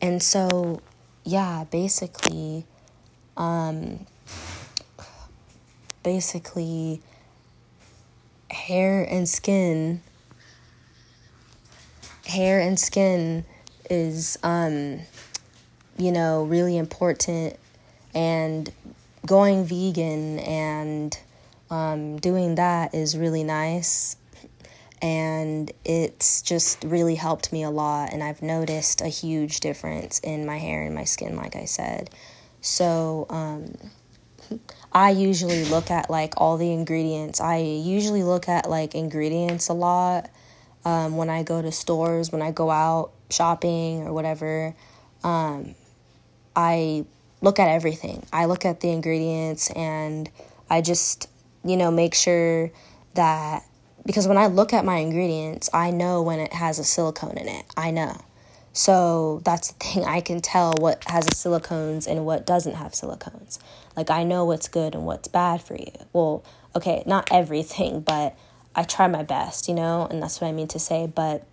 and 0.00 0.22
so 0.22 0.80
yeah, 1.24 1.64
basically 1.70 2.64
um 3.36 4.06
basically 6.02 7.02
hair 8.50 9.04
and 9.04 9.28
skin 9.28 10.02
hair 12.26 12.60
and 12.60 12.78
skin 12.78 13.44
is 13.90 14.38
um 14.42 15.00
you 15.98 16.12
know 16.12 16.44
really 16.44 16.76
important 16.78 17.58
and 18.14 18.72
going 19.30 19.64
vegan 19.64 20.40
and 20.40 21.16
um, 21.70 22.18
doing 22.18 22.56
that 22.56 22.92
is 22.96 23.16
really 23.16 23.44
nice. 23.44 24.16
And 25.00 25.70
it's 25.84 26.42
just 26.42 26.82
really 26.82 27.14
helped 27.14 27.52
me 27.52 27.62
a 27.62 27.70
lot. 27.70 28.12
And 28.12 28.24
I've 28.24 28.42
noticed 28.42 29.00
a 29.00 29.06
huge 29.06 29.60
difference 29.60 30.18
in 30.18 30.44
my 30.44 30.58
hair 30.58 30.84
and 30.84 30.96
my 30.96 31.04
skin, 31.04 31.36
like 31.36 31.54
I 31.54 31.66
said. 31.66 32.10
So, 32.60 33.26
um, 33.30 33.76
I 34.92 35.10
usually 35.10 35.64
look 35.66 35.92
at 35.92 36.10
like 36.10 36.34
all 36.36 36.56
the 36.56 36.72
ingredients. 36.72 37.40
I 37.40 37.58
usually 37.58 38.24
look 38.24 38.48
at 38.48 38.68
like 38.68 38.96
ingredients 38.96 39.68
a 39.68 39.74
lot 39.74 40.28
um, 40.84 41.16
when 41.16 41.30
I 41.30 41.44
go 41.44 41.62
to 41.62 41.70
stores, 41.70 42.32
when 42.32 42.42
I 42.42 42.50
go 42.50 42.68
out 42.68 43.12
shopping 43.30 44.02
or 44.08 44.12
whatever. 44.12 44.74
Um, 45.22 45.76
I 46.56 47.04
look 47.40 47.58
at 47.58 47.68
everything. 47.68 48.24
I 48.32 48.46
look 48.46 48.64
at 48.64 48.80
the 48.80 48.90
ingredients 48.90 49.70
and 49.70 50.30
I 50.68 50.80
just, 50.80 51.28
you 51.64 51.76
know, 51.76 51.90
make 51.90 52.14
sure 52.14 52.70
that 53.14 53.64
because 54.06 54.26
when 54.26 54.38
I 54.38 54.46
look 54.46 54.72
at 54.72 54.84
my 54.84 54.96
ingredients, 54.96 55.68
I 55.72 55.90
know 55.90 56.22
when 56.22 56.38
it 56.40 56.52
has 56.52 56.78
a 56.78 56.84
silicone 56.84 57.36
in 57.36 57.48
it. 57.48 57.64
I 57.76 57.90
know. 57.90 58.16
So 58.72 59.40
that's 59.44 59.72
the 59.72 59.84
thing. 59.84 60.04
I 60.04 60.20
can 60.20 60.40
tell 60.40 60.74
what 60.78 61.04
has 61.06 61.26
a 61.26 61.30
silicones 61.30 62.06
and 62.06 62.24
what 62.24 62.46
doesn't 62.46 62.74
have 62.74 62.92
silicones. 62.92 63.58
Like 63.96 64.10
I 64.10 64.24
know 64.24 64.44
what's 64.44 64.68
good 64.68 64.94
and 64.94 65.04
what's 65.04 65.28
bad 65.28 65.62
for 65.62 65.76
you. 65.76 65.92
Well, 66.12 66.44
okay, 66.76 67.02
not 67.06 67.28
everything, 67.32 68.00
but 68.00 68.36
I 68.74 68.84
try 68.84 69.08
my 69.08 69.22
best, 69.22 69.68
you 69.68 69.74
know, 69.74 70.06
and 70.10 70.22
that's 70.22 70.40
what 70.40 70.48
I 70.48 70.52
mean 70.52 70.68
to 70.68 70.78
say. 70.78 71.06
But 71.06 71.46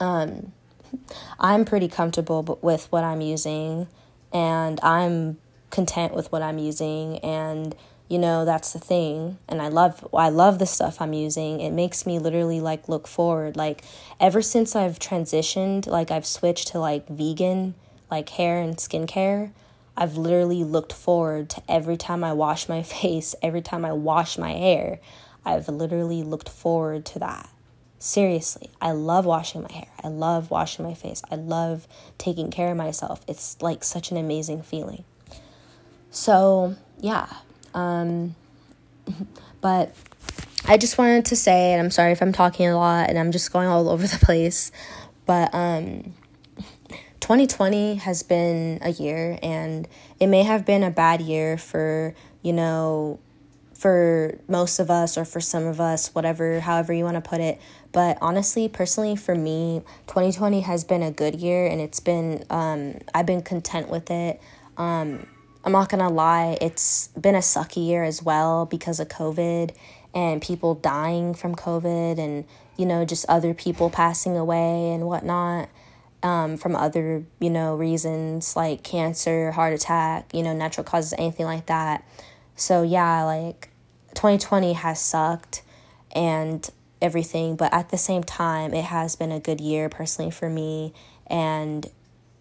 um, 0.00 0.52
I'm 1.40 1.64
pretty 1.64 1.88
comfortable 1.88 2.58
with 2.60 2.90
what 2.92 3.04
I'm 3.04 3.20
using 3.20 3.88
and 4.32 4.80
I'm 4.82 5.38
content 5.70 6.14
with 6.14 6.30
what 6.30 6.42
I'm 6.42 6.58
using 6.58 7.18
and 7.18 7.74
you 8.08 8.18
know 8.18 8.44
that's 8.44 8.72
the 8.74 8.78
thing 8.78 9.38
and 9.48 9.62
I 9.62 9.68
love 9.68 10.06
I 10.12 10.28
love 10.28 10.58
the 10.58 10.66
stuff 10.66 11.00
I'm 11.00 11.14
using 11.14 11.60
it 11.60 11.70
makes 11.70 12.04
me 12.04 12.18
literally 12.18 12.60
like 12.60 12.88
look 12.88 13.08
forward 13.08 13.56
like 13.56 13.82
ever 14.20 14.42
since 14.42 14.76
I've 14.76 14.98
transitioned 14.98 15.86
like 15.86 16.10
I've 16.10 16.26
switched 16.26 16.68
to 16.68 16.78
like 16.78 17.08
vegan 17.08 17.74
like 18.12 18.28
hair 18.28 18.60
and 18.60 18.76
skincare, 18.76 19.50
I've 19.96 20.16
literally 20.18 20.62
looked 20.62 20.92
forward 20.92 21.48
to 21.50 21.62
every 21.66 21.96
time 21.96 22.22
I 22.22 22.34
wash 22.34 22.68
my 22.68 22.82
face, 22.94 23.34
every 23.42 23.62
time 23.62 23.84
I 23.84 23.92
wash 23.92 24.38
my 24.38 24.52
hair. 24.52 25.00
I've 25.44 25.68
literally 25.68 26.22
looked 26.22 26.48
forward 26.48 27.04
to 27.06 27.18
that. 27.18 27.48
Seriously, 28.02 28.68
I 28.80 28.90
love 28.90 29.26
washing 29.26 29.62
my 29.62 29.70
hair. 29.70 29.86
I 30.02 30.08
love 30.08 30.50
washing 30.50 30.84
my 30.84 30.92
face. 30.92 31.22
I 31.30 31.36
love 31.36 31.86
taking 32.18 32.50
care 32.50 32.72
of 32.72 32.76
myself. 32.76 33.20
It's 33.28 33.62
like 33.62 33.84
such 33.84 34.10
an 34.10 34.16
amazing 34.16 34.62
feeling. 34.62 35.04
So, 36.10 36.74
yeah. 36.98 37.28
Um, 37.74 38.34
but 39.60 39.94
I 40.64 40.78
just 40.78 40.98
wanted 40.98 41.26
to 41.26 41.36
say, 41.36 41.70
and 41.70 41.80
I'm 41.80 41.92
sorry 41.92 42.10
if 42.10 42.20
I'm 42.20 42.32
talking 42.32 42.66
a 42.66 42.76
lot 42.76 43.08
and 43.08 43.16
I'm 43.16 43.30
just 43.30 43.52
going 43.52 43.68
all 43.68 43.88
over 43.88 44.04
the 44.04 44.18
place, 44.26 44.72
but 45.24 45.54
um, 45.54 46.12
2020 47.20 47.94
has 47.94 48.24
been 48.24 48.80
a 48.82 48.90
year 48.90 49.38
and 49.44 49.86
it 50.18 50.26
may 50.26 50.42
have 50.42 50.66
been 50.66 50.82
a 50.82 50.90
bad 50.90 51.20
year 51.20 51.56
for, 51.56 52.16
you 52.42 52.52
know, 52.52 53.20
for 53.82 54.38
most 54.46 54.78
of 54.78 54.92
us 54.92 55.18
or 55.18 55.24
for 55.24 55.40
some 55.40 55.66
of 55.66 55.80
us, 55.80 56.14
whatever, 56.14 56.60
however 56.60 56.92
you 56.92 57.02
want 57.02 57.16
to 57.16 57.20
put 57.20 57.40
it. 57.40 57.60
But 57.92 58.18
honestly, 58.20 58.68
personally, 58.68 59.16
for 59.16 59.34
me, 59.34 59.82
2020 60.06 60.62
has 60.62 60.82
been 60.82 61.02
a 61.02 61.10
good 61.10 61.36
year 61.36 61.66
and 61.66 61.80
it's 61.80 62.00
been, 62.00 62.44
um, 62.48 62.98
I've 63.14 63.26
been 63.26 63.42
content 63.42 63.88
with 63.88 64.10
it. 64.10 64.40
Um, 64.78 65.26
I'm 65.64 65.72
not 65.72 65.90
gonna 65.90 66.08
lie, 66.08 66.56
it's 66.60 67.08
been 67.08 67.34
a 67.34 67.38
sucky 67.38 67.86
year 67.86 68.02
as 68.02 68.22
well 68.22 68.66
because 68.66 68.98
of 68.98 69.08
COVID 69.08 69.74
and 70.14 70.42
people 70.42 70.74
dying 70.74 71.34
from 71.34 71.54
COVID 71.54 72.18
and, 72.18 72.44
you 72.76 72.86
know, 72.86 73.04
just 73.04 73.26
other 73.28 73.54
people 73.54 73.90
passing 73.90 74.36
away 74.36 74.90
and 74.90 75.06
whatnot 75.06 75.68
um, 76.22 76.56
from 76.56 76.74
other, 76.74 77.24
you 77.40 77.50
know, 77.50 77.74
reasons 77.74 78.56
like 78.56 78.82
cancer, 78.82 79.52
heart 79.52 79.72
attack, 79.72 80.32
you 80.32 80.42
know, 80.42 80.54
natural 80.54 80.84
causes, 80.84 81.14
anything 81.18 81.46
like 81.46 81.66
that. 81.66 82.04
So, 82.56 82.82
yeah, 82.82 83.24
like 83.24 83.70
2020 84.14 84.74
has 84.74 85.00
sucked 85.00 85.62
and 86.14 86.68
everything, 87.02 87.56
but 87.56 87.72
at 87.74 87.90
the 87.90 87.98
same 87.98 88.22
time, 88.24 88.72
it 88.72 88.84
has 88.84 89.16
been 89.16 89.32
a 89.32 89.40
good 89.40 89.60
year 89.60 89.88
personally 89.88 90.30
for 90.30 90.48
me. 90.48 90.94
And, 91.26 91.86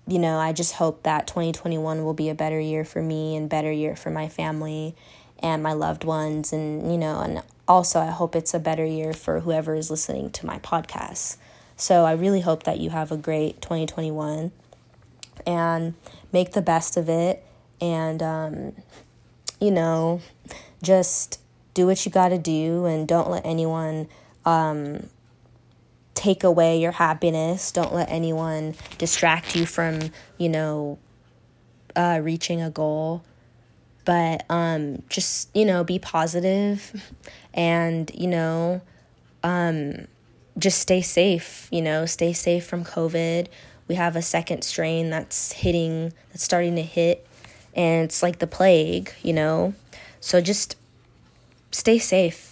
you 0.08 0.20
know, 0.20 0.38
I 0.38 0.54
just 0.54 0.74
hope 0.74 1.04
that 1.04 1.28
2021 1.28 2.04
will 2.04 2.14
be 2.14 2.30
a 2.30 2.36
better 2.36 2.60
year 2.60 2.86
for 2.86 3.02
me 3.02 3.36
and 3.36 3.50
better 3.50 3.72
year 3.72 3.96
for 3.96 4.10
my 4.10 4.28
family 4.28 4.96
and 5.42 5.64
my 5.64 5.74
loved 5.74 6.04
ones 6.04 6.54
and 6.54 6.92
you 6.92 6.98
know 6.98 7.20
and 7.20 7.42
also 7.68 8.00
I 8.00 8.08
hope 8.08 8.36
it's 8.36 8.54
a 8.54 8.60
better 8.60 8.86
year 8.86 9.14
for 9.14 9.40
whoever 9.40 9.76
is 9.76 9.90
listening 9.90 10.30
to 10.32 10.46
my 10.46 10.60
podcast. 10.60 11.38
So 11.78 12.06
I 12.06 12.12
really 12.12 12.42
hope 12.42 12.64
that 12.64 12.80
you 12.80 12.90
have 12.90 13.12
a 13.12 13.18
great 13.18 13.62
2021 13.62 14.52
and 15.48 15.94
make 16.32 16.52
the 16.52 16.62
best 16.62 16.98
of 16.98 17.10
it 17.10 17.44
and 17.80 18.22
um, 18.22 18.74
you 19.60 19.72
know 19.72 20.22
just 20.84 21.40
do 21.74 21.88
what 21.88 22.06
you 22.06 22.12
got 22.12 22.30
to 22.30 22.38
do 22.38 22.86
and 22.86 23.08
don't 23.08 23.30
let 23.30 23.46
anyone 23.46 24.08
um, 24.46 25.08
take 26.14 26.44
away 26.44 26.80
your 26.80 26.92
happiness. 26.92 27.72
Don't 27.72 27.94
let 27.94 28.10
anyone 28.10 28.76
distract 28.98 29.56
you 29.56 29.66
from, 29.66 30.12
you 30.38 30.50
know, 30.50 31.00
uh, 31.96 32.20
reaching 32.22 32.62
a 32.62 32.70
goal. 32.70 33.24
But 34.04 34.46
um, 34.50 35.04
just 35.10 35.56
you 35.56 35.64
know 35.64 35.84
be 35.84 36.00
positive 36.00 37.14
and 37.54 38.10
you 38.16 38.28
know 38.28 38.82
um, 39.44 40.08
just 40.58 40.80
stay 40.80 41.02
safe 41.02 41.68
you 41.72 41.82
know 41.82 42.06
stay 42.06 42.34
safe 42.34 42.66
from 42.66 42.84
covid. 42.84 43.48
We 43.88 43.96
have 43.96 44.16
a 44.16 44.22
second 44.22 44.64
strain 44.64 45.10
that's 45.10 45.52
hitting 45.52 46.14
that's 46.30 46.44
starting 46.44 46.76
to 46.78 46.82
hit 46.82 47.28
and 47.76 48.04
it's 48.06 48.24
like 48.24 48.40
the 48.40 48.48
plague 48.48 49.14
you 49.22 49.34
know? 49.34 49.74
So 50.20 50.42
just 50.42 50.76
stay 51.72 52.00
safe 52.00 52.51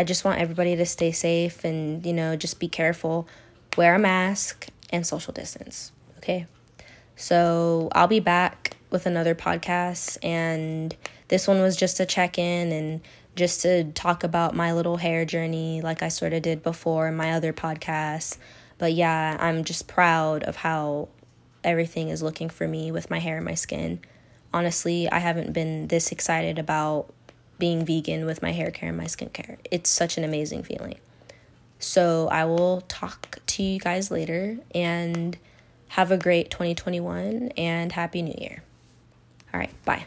i 0.00 0.04
just 0.04 0.24
want 0.24 0.40
everybody 0.40 0.74
to 0.76 0.86
stay 0.86 1.12
safe 1.12 1.64
and 1.64 2.04
you 2.04 2.12
know 2.12 2.36
just 2.36 2.58
be 2.58 2.68
careful 2.68 3.28
wear 3.76 3.94
a 3.94 3.98
mask 3.98 4.68
and 4.90 5.06
social 5.06 5.32
distance 5.32 5.92
okay 6.18 6.46
so 7.16 7.88
i'll 7.92 8.08
be 8.08 8.20
back 8.20 8.76
with 8.90 9.06
another 9.06 9.34
podcast 9.34 10.18
and 10.22 10.96
this 11.28 11.46
one 11.46 11.60
was 11.60 11.76
just 11.76 12.00
a 12.00 12.06
check 12.06 12.38
in 12.38 12.72
and 12.72 13.00
just 13.36 13.62
to 13.62 13.84
talk 13.92 14.24
about 14.24 14.54
my 14.54 14.72
little 14.72 14.96
hair 14.96 15.24
journey 15.24 15.80
like 15.80 16.02
I 16.02 16.08
sort 16.08 16.32
of 16.32 16.42
did 16.42 16.62
before 16.62 17.08
in 17.08 17.16
my 17.16 17.32
other 17.32 17.52
podcasts. 17.52 18.36
But 18.78 18.92
yeah, 18.94 19.36
I'm 19.38 19.64
just 19.64 19.86
proud 19.86 20.42
of 20.42 20.56
how 20.56 21.08
everything 21.62 22.08
is 22.08 22.22
looking 22.22 22.48
for 22.48 22.66
me 22.66 22.90
with 22.90 23.10
my 23.10 23.18
hair 23.18 23.36
and 23.36 23.44
my 23.44 23.54
skin. 23.54 24.00
Honestly, 24.52 25.08
I 25.08 25.18
haven't 25.18 25.52
been 25.52 25.86
this 25.88 26.10
excited 26.10 26.58
about 26.58 27.14
being 27.60 27.84
vegan 27.84 28.26
with 28.26 28.42
my 28.42 28.50
hair 28.50 28.72
care 28.72 28.88
and 28.88 28.98
my 28.98 29.04
skincare. 29.04 29.58
It's 29.70 29.88
such 29.88 30.18
an 30.18 30.24
amazing 30.24 30.64
feeling. 30.64 30.98
So 31.78 32.28
I 32.28 32.44
will 32.44 32.82
talk 32.88 33.38
to 33.46 33.62
you 33.62 33.78
guys 33.78 34.10
later 34.10 34.58
and 34.74 35.38
have 35.88 36.10
a 36.10 36.16
great 36.16 36.50
2021 36.50 37.52
and 37.56 37.92
Happy 37.92 38.22
New 38.22 38.34
Year. 38.36 38.62
All 39.54 39.60
right, 39.60 39.84
bye. 39.84 40.06